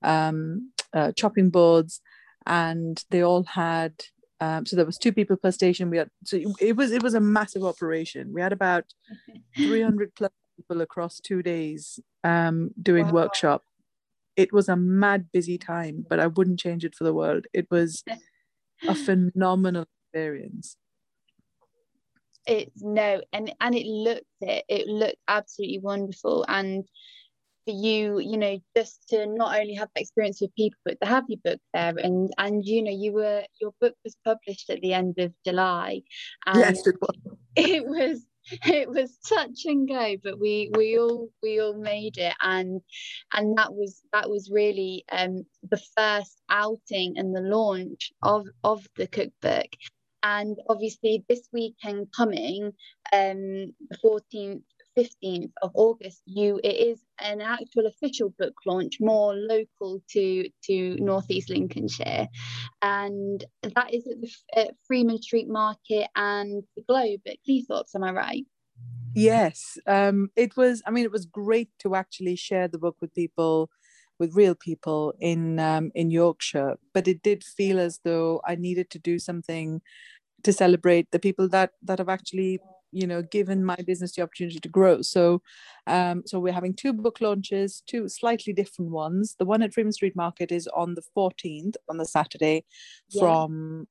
um, 0.02 0.72
uh, 0.92 1.12
chopping 1.12 1.50
boards, 1.50 2.00
and 2.46 3.04
they 3.10 3.22
all 3.22 3.44
had. 3.44 3.94
Um, 4.40 4.66
so 4.66 4.76
there 4.76 4.86
was 4.86 4.98
two 4.98 5.12
people 5.12 5.36
per 5.36 5.50
station. 5.50 5.90
We 5.90 5.98
had 5.98 6.10
so 6.24 6.38
it 6.60 6.76
was 6.76 6.92
it 6.92 7.02
was 7.02 7.14
a 7.14 7.20
massive 7.20 7.64
operation. 7.64 8.32
We 8.32 8.40
had 8.40 8.52
about 8.52 8.84
300 9.56 10.14
plus 10.14 10.30
people 10.56 10.80
across 10.80 11.18
two 11.20 11.42
days 11.42 11.98
um, 12.24 12.70
doing 12.80 13.06
wow. 13.06 13.12
workshop. 13.12 13.64
It 14.36 14.52
was 14.52 14.68
a 14.68 14.76
mad 14.76 15.26
busy 15.32 15.58
time, 15.58 16.06
but 16.08 16.20
I 16.20 16.28
wouldn't 16.28 16.60
change 16.60 16.84
it 16.84 16.94
for 16.94 17.02
the 17.02 17.14
world. 17.14 17.46
It 17.52 17.66
was 17.70 18.04
a 18.86 18.94
phenomenal 19.06 19.86
experience 20.12 20.76
it's 22.48 22.82
no 22.82 23.20
and 23.32 23.54
and 23.60 23.74
it 23.74 23.86
looked 23.86 24.24
it 24.40 24.64
it 24.68 24.86
looked 24.86 25.18
absolutely 25.28 25.78
wonderful 25.78 26.44
and 26.48 26.88
for 27.68 27.74
you 27.74 28.18
you 28.18 28.38
know 28.38 28.58
just 28.76 29.08
to 29.08 29.26
not 29.26 29.58
only 29.58 29.74
have 29.74 29.88
experience 29.96 30.40
with 30.40 30.54
people 30.54 30.78
but 30.84 30.98
to 31.00 31.06
have 31.06 31.24
your 31.28 31.40
book 31.44 31.60
there. 31.74 31.94
And 31.98 32.32
and 32.38 32.64
you 32.64 32.82
know 32.82 32.90
you 32.90 33.12
were 33.12 33.42
your 33.60 33.72
book 33.80 33.94
was 34.04 34.16
published 34.24 34.70
at 34.70 34.80
the 34.80 34.94
end 34.94 35.18
of 35.18 35.32
july 35.44 36.00
and 36.46 36.58
yes 36.58 36.86
it 36.86 36.96
was. 37.00 37.16
it 37.56 37.86
was 37.86 38.24
it 38.64 38.88
was 38.88 39.18
touch 39.28 39.66
and 39.66 39.86
go 39.86 40.16
but 40.24 40.40
we 40.40 40.70
we 40.74 40.98
all 40.98 41.28
we 41.42 41.60
all 41.60 41.74
made 41.74 42.16
it. 42.16 42.34
And 42.42 42.80
and 43.34 43.58
that 43.58 43.74
was 43.74 44.00
that 44.12 44.30
was 44.30 44.50
really 44.50 45.04
um 45.12 45.44
the 45.70 45.80
first 45.96 46.40
outing 46.48 47.18
and 47.18 47.36
the 47.36 47.42
launch 47.42 48.12
of 48.22 48.46
of 48.64 48.86
the 48.96 49.06
cookbook. 49.06 49.68
And 50.24 50.56
obviously, 50.68 51.24
this 51.28 51.48
weekend 51.52 52.08
coming, 52.14 52.72
um, 53.12 53.72
the 53.88 53.98
14th, 54.04 54.62
15th 54.98 55.52
of 55.62 55.70
August, 55.74 56.22
you 56.26 56.60
it 56.64 56.76
is 56.76 57.00
an 57.20 57.40
actual 57.40 57.86
official 57.86 58.34
book 58.38 58.54
launch, 58.66 58.98
more 59.00 59.34
local 59.34 60.02
to 60.10 60.48
to 60.64 60.96
Northeast 60.96 61.50
Lincolnshire, 61.50 62.28
and 62.82 63.44
that 63.62 63.94
is 63.94 64.06
at 64.06 64.20
the 64.20 64.30
at 64.56 64.74
Freeman 64.86 65.22
Street 65.22 65.48
Market 65.48 66.08
and 66.16 66.64
the 66.76 66.82
Globe 66.88 67.20
at 67.26 67.36
Cleethorpes. 67.48 67.94
Am 67.94 68.04
I 68.04 68.12
right? 68.12 68.46
Yes, 69.14 69.78
um, 69.86 70.30
it 70.36 70.56
was. 70.56 70.82
I 70.86 70.90
mean, 70.90 71.04
it 71.04 71.12
was 71.12 71.26
great 71.26 71.70
to 71.80 71.94
actually 71.94 72.36
share 72.36 72.68
the 72.68 72.78
book 72.78 72.96
with 73.00 73.14
people 73.14 73.70
with 74.18 74.34
real 74.34 74.54
people 74.54 75.14
in 75.20 75.58
um, 75.60 75.90
in 75.94 76.10
Yorkshire, 76.10 76.76
but 76.92 77.06
it 77.06 77.22
did 77.22 77.44
feel 77.44 77.78
as 77.78 78.00
though 78.04 78.40
I 78.44 78.56
needed 78.56 78.90
to 78.90 78.98
do 78.98 79.18
something 79.18 79.80
to 80.42 80.52
celebrate 80.52 81.10
the 81.10 81.18
people 81.18 81.48
that 81.48 81.70
that 81.82 81.98
have 81.98 82.08
actually 82.08 82.60
you 82.92 83.06
know 83.06 83.22
given 83.22 83.64
my 83.64 83.76
business 83.86 84.12
the 84.12 84.22
opportunity 84.22 84.60
to 84.60 84.68
grow. 84.68 85.02
So 85.02 85.42
um 85.86 86.22
so 86.26 86.38
we're 86.38 86.52
having 86.52 86.74
two 86.74 86.92
book 86.92 87.20
launches 87.20 87.82
two 87.86 88.08
slightly 88.08 88.52
different 88.52 88.90
ones. 88.90 89.36
The 89.38 89.44
one 89.44 89.62
at 89.62 89.74
freeman 89.74 89.92
street 89.92 90.16
market 90.16 90.52
is 90.52 90.68
on 90.68 90.94
the 90.94 91.02
14th 91.16 91.74
on 91.88 91.98
the 91.98 92.04
saturday 92.04 92.64
yeah. 93.10 93.20
from 93.20 93.88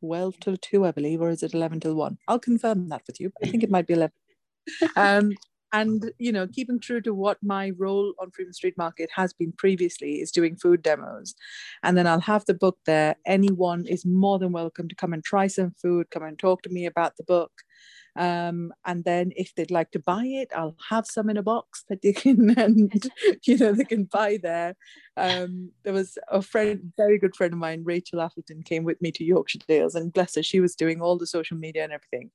12 0.00 0.38
till 0.40 0.56
2 0.56 0.84
i 0.84 0.90
believe 0.90 1.20
or 1.20 1.30
is 1.30 1.42
it 1.42 1.54
11 1.54 1.80
till 1.80 1.94
1 1.94 2.18
i'll 2.28 2.38
confirm 2.38 2.88
that 2.88 3.02
with 3.06 3.18
you 3.18 3.32
i 3.42 3.48
think 3.48 3.62
it 3.62 3.70
might 3.70 3.86
be 3.86 3.94
11 3.94 4.12
um 4.96 5.32
and 5.74 6.12
you 6.18 6.30
know 6.30 6.46
keeping 6.46 6.78
true 6.78 7.00
to 7.00 7.12
what 7.12 7.36
my 7.42 7.72
role 7.76 8.14
on 8.20 8.30
freeman 8.30 8.54
street 8.54 8.78
market 8.78 9.10
has 9.12 9.32
been 9.32 9.52
previously 9.52 10.20
is 10.20 10.30
doing 10.30 10.56
food 10.56 10.82
demos. 10.82 11.34
And 11.82 11.98
then 11.98 12.06
i'll 12.06 12.20
have 12.20 12.44
the 12.46 12.54
book 12.54 12.78
there. 12.86 13.16
Anyone 13.26 13.84
is 13.86 14.06
more 14.06 14.38
than 14.38 14.52
welcome 14.52 14.88
to 14.88 14.94
come 14.94 15.12
and 15.12 15.24
try 15.24 15.48
some 15.48 15.72
food 15.82 16.10
come 16.10 16.22
and 16.22 16.38
talk 16.38 16.62
to 16.62 16.70
me 16.70 16.86
about 16.86 17.16
the 17.16 17.24
book 17.24 17.50
um, 18.16 18.72
and 18.84 19.04
then 19.04 19.32
if 19.36 19.54
they'd 19.54 19.70
like 19.70 19.90
to 19.90 19.98
buy 19.98 20.24
it 20.24 20.48
i'll 20.54 20.76
have 20.88 21.06
some 21.06 21.28
in 21.28 21.36
a 21.36 21.42
box 21.42 21.84
that 21.88 22.04
you 22.04 22.14
can 22.14 22.50
and 22.58 23.10
you 23.44 23.58
know 23.58 23.72
they 23.72 23.84
can 23.84 24.04
buy 24.04 24.38
there. 24.42 24.76
Um, 25.16 25.70
there 25.84 25.92
was 25.92 26.18
a 26.28 26.42
friend 26.42 26.92
very 26.96 27.18
good 27.18 27.36
friend 27.36 27.52
of 27.52 27.58
mine 27.58 27.82
rachel 27.84 28.20
appleton 28.20 28.62
came 28.62 28.84
with 28.84 29.00
me 29.00 29.12
to 29.12 29.24
yorkshire 29.24 29.60
dales 29.66 29.94
and 29.94 30.12
bless 30.12 30.34
her 30.34 30.42
she 30.42 30.60
was 30.60 30.74
doing 30.74 31.00
all 31.00 31.16
the 31.16 31.26
social 31.26 31.56
media 31.56 31.84
and 31.84 31.92
everything. 31.92 32.30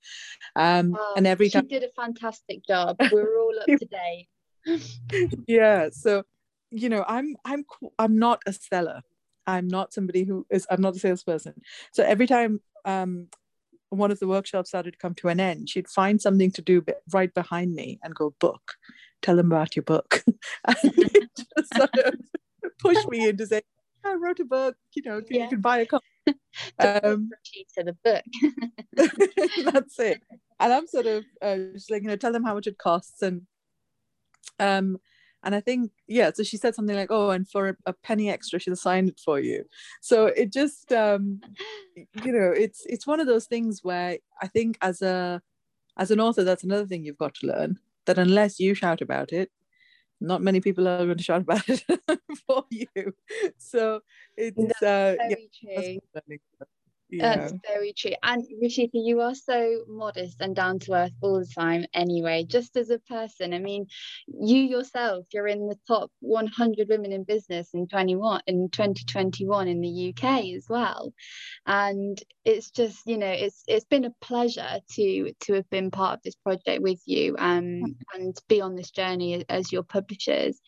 Um, 0.56 0.96
oh, 0.98 1.14
and 1.18 1.28
every 1.28 1.50
she 1.50 1.54
time 1.54 1.68
did 1.68 1.84
a 1.84 1.90
fantastic 1.90 2.66
job. 2.66 2.98
We 3.12 3.20
are 3.20 3.40
all 3.40 3.60
up 3.60 3.66
to 3.80 3.86
date. 3.86 4.28
Yeah 5.48 5.90
so 5.92 6.24
you 6.72 6.90
know 6.90 7.04
i'm 7.08 7.36
i'm 7.46 7.66
i'm 7.98 8.18
not 8.18 8.42
a 8.46 8.54
seller. 8.54 9.02
I'm 9.48 9.68
not 9.68 9.94
somebody 9.94 10.24
who 10.24 10.46
is 10.50 10.68
i'm 10.70 10.82
not 10.82 10.96
a 10.96 11.00
salesperson. 11.00 11.56
So 11.92 12.04
every 12.04 12.28
time 12.28 12.62
um, 12.86 13.28
one 13.90 14.12
of 14.12 14.20
the 14.20 14.28
workshops 14.28 14.70
started 14.70 14.92
to 14.92 14.98
come 14.98 15.16
to 15.16 15.30
an 15.30 15.40
end, 15.40 15.70
she'd 15.70 15.88
find 15.88 16.22
something 16.22 16.52
to 16.52 16.62
do 16.62 16.84
right 17.12 17.34
behind 17.34 17.74
me 17.74 18.00
and 18.04 18.16
go, 18.16 18.34
book, 18.40 18.76
tell 19.22 19.36
them 19.36 19.52
about 19.52 19.76
your 19.76 19.84
book. 19.84 20.24
and 20.68 20.76
just 21.38 21.76
sort 21.76 21.98
of 22.06 22.16
push 22.80 23.06
me 23.08 23.28
into 23.28 23.46
saying, 23.46 23.64
I 24.06 24.14
wrote 24.14 24.40
a 24.40 24.46
book, 24.46 24.76
you 24.94 25.04
know, 25.04 25.22
yeah. 25.30 25.44
you 25.44 25.50
can 25.50 25.62
buy 25.62 25.80
a 25.80 25.86
copy. 25.86 26.06
um, 26.80 27.30
to 27.78 27.84
the 27.84 27.98
book. 28.04 28.24
that's 29.74 30.00
it. 30.00 30.22
And 30.60 30.74
I'm 30.74 30.88
sort 30.88 31.06
of 31.06 31.26
uh, 31.42 31.58
just 31.74 31.90
like, 31.90 32.04
you 32.04 32.10
know, 32.10 32.16
tell 32.16 32.32
them 32.32 32.44
how 32.44 32.54
much 32.54 32.68
it 32.68 32.78
costs. 32.78 33.22
And 33.22 33.44
um, 34.60 34.98
and 35.44 35.56
I 35.56 35.62
think, 35.62 35.92
yeah, 36.08 36.32
so 36.34 36.44
she 36.44 36.58
said 36.58 36.76
something 36.76 36.96
like, 36.96 37.12
oh, 37.12 37.30
and 37.30 37.48
for 37.48 37.78
a, 37.86 37.94
penny 37.94 38.30
extra, 38.30 38.60
she'll 38.60 38.76
sign 38.76 39.08
it 39.08 39.20
for 39.24 39.40
you. 39.40 39.64
So 40.02 40.28
it 40.28 40.52
just, 40.52 40.92
um, 40.92 41.42
you 41.96 42.32
know, 42.32 42.52
it's 42.52 42.86
it's 42.86 43.08
one 43.08 43.20
of 43.20 43.28
those 43.28 43.46
things 43.46 43.80
where 43.84 44.18
I 44.42 44.48
think 44.48 44.78
as 44.82 45.02
a 45.02 45.42
as 45.98 46.12
an 46.12 46.20
author, 46.20 46.44
that's 46.44 46.64
another 46.64 46.86
thing 46.86 47.04
you've 47.04 47.18
got 47.18 47.36
to 47.36 47.48
learn 47.48 47.80
that 48.06 48.18
unless 48.18 48.60
you 48.60 48.74
shout 48.74 49.02
about 49.02 49.32
it, 49.32 49.50
not 50.20 50.42
many 50.42 50.60
people 50.60 50.88
are 50.88 51.06
going 51.06 51.18
to 51.18 51.24
shout 51.24 51.42
about 51.48 51.68
it 51.70 51.84
for 52.46 52.66
you. 52.70 53.14
So 53.58 54.02
it's 54.36 54.82
uh, 54.82 55.16
yeah, 55.30 55.36
yeah. 57.10 57.38
That's 57.38 57.54
very 57.68 57.94
true. 57.94 58.12
And 58.22 58.46
Rachita, 58.62 58.92
you 58.94 59.22
are 59.22 59.34
so 59.34 59.84
modest 59.88 60.42
and 60.42 60.56
down 60.56 60.78
to 60.80 60.94
earth 60.94 61.12
all 61.22 61.40
the 61.40 61.46
time 61.48 61.86
anyway, 61.94 62.44
just 62.44 62.78
as 62.78 62.92
a 62.92 63.00
person. 63.00 63.54
I 63.54 63.60
mean, 63.60 63.88
you 64.28 64.58
yourself, 64.58 65.26
you're 65.34 65.48
in 65.48 65.68
the 65.68 65.78
top 65.88 66.12
100 66.20 66.88
women 66.88 67.12
in 67.12 67.24
business 67.24 67.70
in 67.74 67.88
21 67.88 68.42
in 68.46 68.70
2021 68.70 69.68
in 69.68 69.82
the 69.82 70.14
UK 70.14 70.46
as 70.56 70.68
well. 70.70 71.12
And 71.66 72.22
it's 72.46 72.70
just, 72.70 73.00
you 73.08 73.18
know, 73.18 73.32
it's 73.32 73.64
it's 73.68 73.86
been 73.86 74.06
a 74.06 74.14
pleasure 74.22 74.80
to 74.92 75.34
to 75.42 75.54
have 75.54 75.70
been 75.72 75.90
part 75.90 76.18
of 76.18 76.24
this 76.24 76.36
project 76.36 76.84
with 76.84 77.02
you 77.06 77.36
um, 77.40 77.96
and 78.14 78.38
be 78.48 78.62
on 78.62 78.76
this 78.76 78.92
journey 78.92 79.46
as 79.50 79.72
your 79.72 79.84
publishers. 79.84 80.60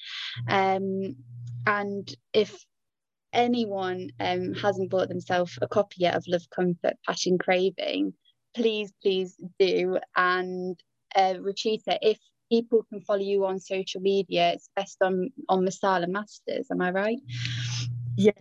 Um, 0.47 1.17
and 1.67 2.15
if 2.34 2.65
anyone 3.33 4.09
um, 4.19 4.53
hasn't 4.53 4.89
bought 4.89 5.09
themselves 5.09 5.57
a 5.61 5.67
copy 5.67 5.97
yet 5.99 6.15
of 6.15 6.25
Love, 6.27 6.49
Comfort, 6.49 6.97
Passion, 7.05 7.37
Craving, 7.37 8.13
please, 8.55 8.93
please 9.01 9.35
do. 9.59 9.97
And 10.15 10.79
uh, 11.15 11.35
Rachita, 11.39 11.97
if 12.01 12.17
people 12.51 12.85
can 12.89 13.01
follow 13.01 13.21
you 13.21 13.45
on 13.45 13.59
social 13.59 14.01
media, 14.01 14.51
it's 14.53 14.69
best 14.75 14.97
on 15.01 15.29
on 15.49 15.65
Masala 15.65 16.07
Masters. 16.07 16.67
Am 16.71 16.81
I 16.81 16.91
right? 16.91 17.19
Yeah. 18.17 18.31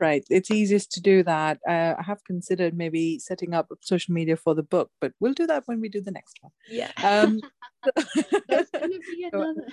Right, 0.00 0.24
it's 0.30 0.50
easiest 0.50 0.90
to 0.92 1.00
do 1.00 1.22
that. 1.22 1.60
Uh, 1.64 1.94
I 1.96 2.02
have 2.02 2.24
considered 2.24 2.76
maybe 2.76 3.20
setting 3.20 3.54
up 3.54 3.68
social 3.82 4.12
media 4.12 4.36
for 4.36 4.52
the 4.52 4.64
book, 4.64 4.90
but 5.00 5.12
we'll 5.20 5.32
do 5.32 5.46
that 5.46 5.62
when 5.66 5.80
we 5.80 5.88
do 5.88 6.00
the 6.00 6.10
next 6.10 6.38
one. 6.40 6.50
Yeah, 6.68 6.90
um, 7.04 7.38
going 8.50 8.66
to 8.72 9.00
be 9.12 9.28
another 9.32 9.68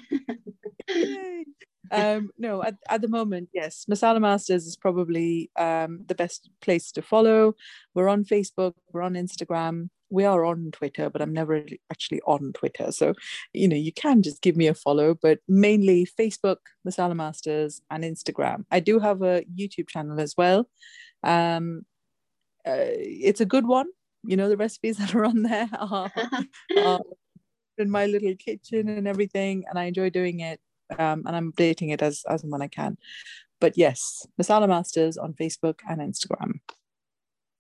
um, 1.91 2.29
no, 2.37 2.63
at, 2.63 2.75
at 2.87 3.01
the 3.01 3.07
moment, 3.07 3.49
yes, 3.53 3.85
Masala 3.89 4.19
Masters 4.21 4.65
is 4.65 4.75
probably 4.75 5.49
um, 5.57 6.01
the 6.07 6.15
best 6.15 6.49
place 6.61 6.91
to 6.93 7.01
follow. 7.01 7.55
We're 7.93 8.09
on 8.09 8.25
Facebook, 8.25 8.73
we're 8.91 9.01
on 9.01 9.13
Instagram, 9.13 9.89
we 10.09 10.25
are 10.25 10.43
on 10.45 10.71
Twitter, 10.71 11.09
but 11.09 11.21
I'm 11.21 11.33
never 11.33 11.63
actually 11.91 12.21
on 12.25 12.53
Twitter. 12.53 12.91
So, 12.91 13.13
you 13.53 13.67
know, 13.67 13.75
you 13.75 13.93
can 13.93 14.21
just 14.21 14.41
give 14.41 14.57
me 14.57 14.67
a 14.67 14.73
follow, 14.73 15.15
but 15.19 15.39
mainly 15.47 16.07
Facebook, 16.19 16.57
Masala 16.87 17.15
Masters, 17.15 17.81
and 17.89 18.03
Instagram. 18.03 18.65
I 18.71 18.79
do 18.79 18.99
have 18.99 19.21
a 19.21 19.43
YouTube 19.55 19.87
channel 19.87 20.19
as 20.19 20.35
well. 20.37 20.69
Um, 21.23 21.85
uh, 22.67 22.91
it's 22.91 23.41
a 23.41 23.45
good 23.45 23.67
one. 23.67 23.87
You 24.23 24.35
know, 24.35 24.49
the 24.49 24.57
recipes 24.57 24.97
that 24.99 25.15
are 25.15 25.25
on 25.25 25.43
there 25.43 25.69
are, 25.73 26.11
are 26.77 26.99
in 27.77 27.89
my 27.89 28.05
little 28.05 28.35
kitchen 28.35 28.89
and 28.89 29.07
everything, 29.07 29.63
and 29.69 29.79
I 29.79 29.85
enjoy 29.85 30.09
doing 30.09 30.41
it 30.41 30.59
um, 30.97 31.23
and 31.25 31.36
I'm 31.36 31.52
updating 31.52 31.93
it 31.93 32.02
as 32.02 32.23
as 32.30 32.43
and 32.43 32.52
when 32.52 32.62
I 32.62 32.67
can. 32.67 32.97
But 33.60 33.78
yes, 33.78 34.25
Masala 34.41 34.67
Masters 34.67 35.17
on 35.17 35.34
Facebook 35.34 35.80
and 35.88 35.99
Instagram. 35.99 36.60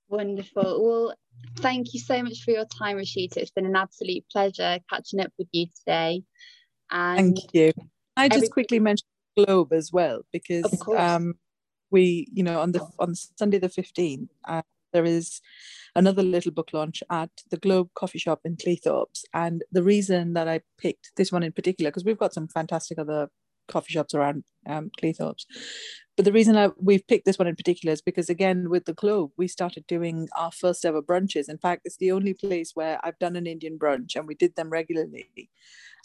Wonderful. 0.07 0.83
Well, 0.83 1.15
thank 1.57 1.93
you 1.93 1.99
so 1.99 2.23
much 2.23 2.43
for 2.43 2.51
your 2.51 2.65
time, 2.65 2.97
Rashida. 2.97 3.37
It's 3.37 3.51
been 3.51 3.65
an 3.65 3.75
absolute 3.75 4.23
pleasure 4.31 4.79
catching 4.89 5.19
up 5.19 5.31
with 5.37 5.47
you 5.51 5.67
today. 5.77 6.23
And 6.89 7.35
thank 7.37 7.53
you. 7.53 7.71
I 8.17 8.27
just 8.27 8.37
every- 8.37 8.49
quickly 8.49 8.79
mentioned 8.79 9.07
Globe 9.37 9.71
as 9.73 9.91
well 9.91 10.21
because 10.33 10.83
um, 10.97 11.35
we, 11.91 12.27
you 12.33 12.43
know, 12.43 12.59
on 12.59 12.71
the 12.71 12.85
on 12.97 13.13
Sunday 13.15 13.59
the 13.59 13.69
fifteenth, 13.69 14.29
uh, 14.47 14.63
there 14.91 15.05
is 15.05 15.41
another 15.95 16.23
little 16.23 16.51
book 16.51 16.69
launch 16.73 17.03
at 17.09 17.29
the 17.49 17.57
Globe 17.57 17.89
Coffee 17.95 18.19
Shop 18.19 18.41
in 18.45 18.55
Cleethorpes. 18.55 19.23
And 19.33 19.63
the 19.71 19.83
reason 19.83 20.33
that 20.33 20.47
I 20.47 20.61
picked 20.77 21.11
this 21.15 21.31
one 21.31 21.43
in 21.43 21.51
particular, 21.51 21.91
because 21.91 22.05
we've 22.05 22.17
got 22.17 22.33
some 22.33 22.47
fantastic 22.47 22.99
other 22.99 23.29
coffee 23.67 23.93
shops 23.93 24.13
around 24.13 24.43
um, 24.67 24.91
Cleethorpes. 25.01 25.45
But 26.15 26.25
the 26.25 26.33
reason 26.33 26.57
I, 26.57 26.69
we've 26.77 27.07
picked 27.07 27.25
this 27.25 27.39
one 27.39 27.47
in 27.47 27.55
particular 27.55 27.93
is 27.93 28.01
because, 28.01 28.29
again, 28.29 28.69
with 28.69 28.85
the 28.85 28.93
Globe, 28.93 29.31
we 29.37 29.47
started 29.47 29.87
doing 29.87 30.27
our 30.37 30.51
first 30.51 30.83
ever 30.83 31.01
brunches. 31.01 31.47
In 31.47 31.57
fact, 31.57 31.83
it's 31.85 31.97
the 31.97 32.11
only 32.11 32.33
place 32.33 32.71
where 32.73 32.99
I've 33.03 33.19
done 33.19 33.35
an 33.35 33.47
Indian 33.47 33.79
brunch 33.79 34.15
and 34.15 34.27
we 34.27 34.35
did 34.35 34.55
them 34.55 34.69
regularly. 34.69 35.49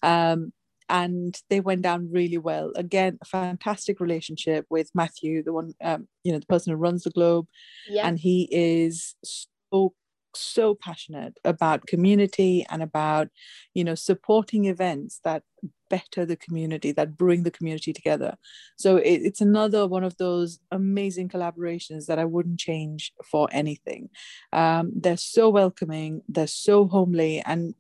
Um, 0.03 0.53
and 0.89 1.41
they 1.51 1.61
went 1.61 1.83
down 1.83 2.11
really 2.13 2.39
well. 2.39 2.73
Again, 2.77 3.19
a 3.23 3.25
fantastic 3.25 4.01
relationship 4.01 4.67
with 4.71 4.91
Matthew, 4.95 5.43
the 5.43 5.53
one, 5.53 5.73
um, 5.83 6.09
you 6.23 6.33
know, 6.33 6.39
the 6.39 6.47
person 6.47 6.73
who 6.73 6.77
runs 6.77 7.05
the 7.05 7.11
Globe. 7.11 7.47
Yeah. 7.89 8.07
And 8.07 8.19
he 8.19 8.49
is 8.51 9.15
so 9.23 9.95
so 10.37 10.75
passionate 10.75 11.39
about 11.45 11.87
community 11.87 12.67
and 12.69 12.83
about 12.83 13.29
you 13.73 13.85
know 13.85 13.95
supporting 13.95 14.65
events 14.65 15.21
that 15.25 15.43
better 15.89 16.27
the 16.27 16.37
community 16.37 16.93
that 16.93 17.17
bring 17.17 17.43
the 17.43 17.51
community 17.51 17.93
together 17.93 18.37
so 18.77 18.97
it, 18.97 19.21
it's 19.23 19.41
another 19.41 19.87
one 19.87 20.05
of 20.05 20.17
those 20.17 20.59
amazing 20.71 21.29
collaborations 21.29 22.07
that 22.07 22.19
i 22.19 22.25
wouldn't 22.25 22.59
change 22.59 23.13
for 23.25 23.49
anything 23.53 24.09
um, 24.53 24.91
they're 24.95 25.17
so 25.17 25.49
welcoming 25.49 26.23
they're 26.29 26.47
so 26.47 26.87
homely 26.89 27.41
and 27.47 27.75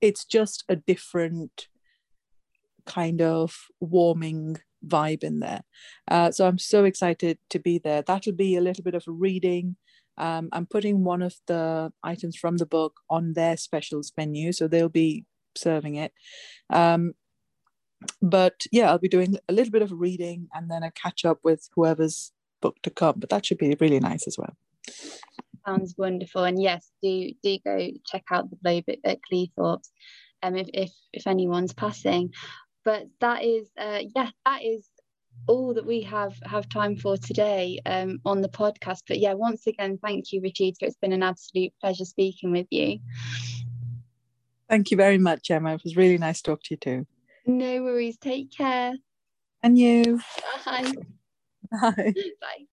it's 0.00 0.24
just 0.24 0.64
a 0.68 0.76
different 0.76 1.68
kind 2.86 3.20
of 3.20 3.56
warming 3.80 4.56
vibe 4.86 5.22
in 5.22 5.40
there 5.40 5.62
uh, 6.10 6.30
so 6.30 6.46
i'm 6.46 6.58
so 6.58 6.84
excited 6.84 7.38
to 7.50 7.58
be 7.58 7.78
there 7.78 8.02
that'll 8.02 8.32
be 8.32 8.56
a 8.56 8.60
little 8.60 8.82
bit 8.82 8.94
of 8.94 9.04
a 9.06 9.12
reading 9.12 9.76
um, 10.20 10.50
I'm 10.52 10.66
putting 10.66 11.02
one 11.02 11.22
of 11.22 11.34
the 11.46 11.92
items 12.02 12.36
from 12.36 12.58
the 12.58 12.66
book 12.66 13.00
on 13.08 13.32
their 13.32 13.56
specials 13.56 14.12
menu, 14.18 14.52
so 14.52 14.68
they'll 14.68 14.90
be 14.90 15.24
serving 15.56 15.94
it. 15.94 16.12
Um, 16.68 17.14
but 18.20 18.60
yeah, 18.70 18.90
I'll 18.90 18.98
be 18.98 19.08
doing 19.08 19.36
a 19.48 19.52
little 19.52 19.70
bit 19.70 19.82
of 19.82 19.92
reading 19.92 20.48
and 20.54 20.70
then 20.70 20.82
a 20.82 20.90
catch 20.90 21.24
up 21.24 21.38
with 21.42 21.70
whoever's 21.74 22.32
book 22.60 22.76
to 22.82 22.90
come. 22.90 23.14
But 23.18 23.30
that 23.30 23.46
should 23.46 23.56
be 23.56 23.74
really 23.80 23.98
nice 23.98 24.26
as 24.26 24.36
well. 24.36 24.54
Sounds 25.66 25.94
wonderful, 25.96 26.44
and 26.44 26.60
yes, 26.60 26.90
do 27.02 27.30
do 27.42 27.58
go 27.64 27.90
check 28.06 28.24
out 28.30 28.50
the 28.50 28.56
Globe 28.56 28.84
at, 28.88 28.98
at 29.04 29.18
Cleethorpes, 29.30 29.88
um, 30.42 30.56
if 30.56 30.68
if 30.74 30.92
if 31.12 31.26
anyone's 31.26 31.72
passing. 31.72 32.32
But 32.84 33.06
that 33.20 33.44
is, 33.44 33.68
uh, 33.78 34.00
yeah, 34.14 34.30
that 34.46 34.62
is 34.62 34.88
all 35.46 35.74
that 35.74 35.86
we 35.86 36.00
have 36.02 36.38
have 36.44 36.68
time 36.68 36.96
for 36.96 37.16
today 37.16 37.80
um, 37.86 38.20
on 38.24 38.40
the 38.40 38.48
podcast. 38.48 39.02
But 39.08 39.18
yeah, 39.18 39.34
once 39.34 39.66
again, 39.66 39.98
thank 40.02 40.32
you, 40.32 40.40
Rachita. 40.40 40.86
It's 40.86 40.96
been 40.96 41.12
an 41.12 41.22
absolute 41.22 41.72
pleasure 41.80 42.04
speaking 42.04 42.52
with 42.52 42.66
you. 42.70 42.98
Thank 44.68 44.90
you 44.90 44.96
very 44.96 45.18
much, 45.18 45.50
Emma. 45.50 45.74
It 45.74 45.82
was 45.84 45.96
really 45.96 46.18
nice 46.18 46.40
to 46.42 46.50
talk 46.50 46.62
to 46.64 46.74
you 46.74 46.76
too. 46.76 47.06
No 47.46 47.82
worries. 47.82 48.18
Take 48.18 48.52
care. 48.52 48.94
And 49.62 49.78
you. 49.78 50.20
Bye. 50.64 50.92
Bye. 51.72 52.14
Bye. 52.40 52.66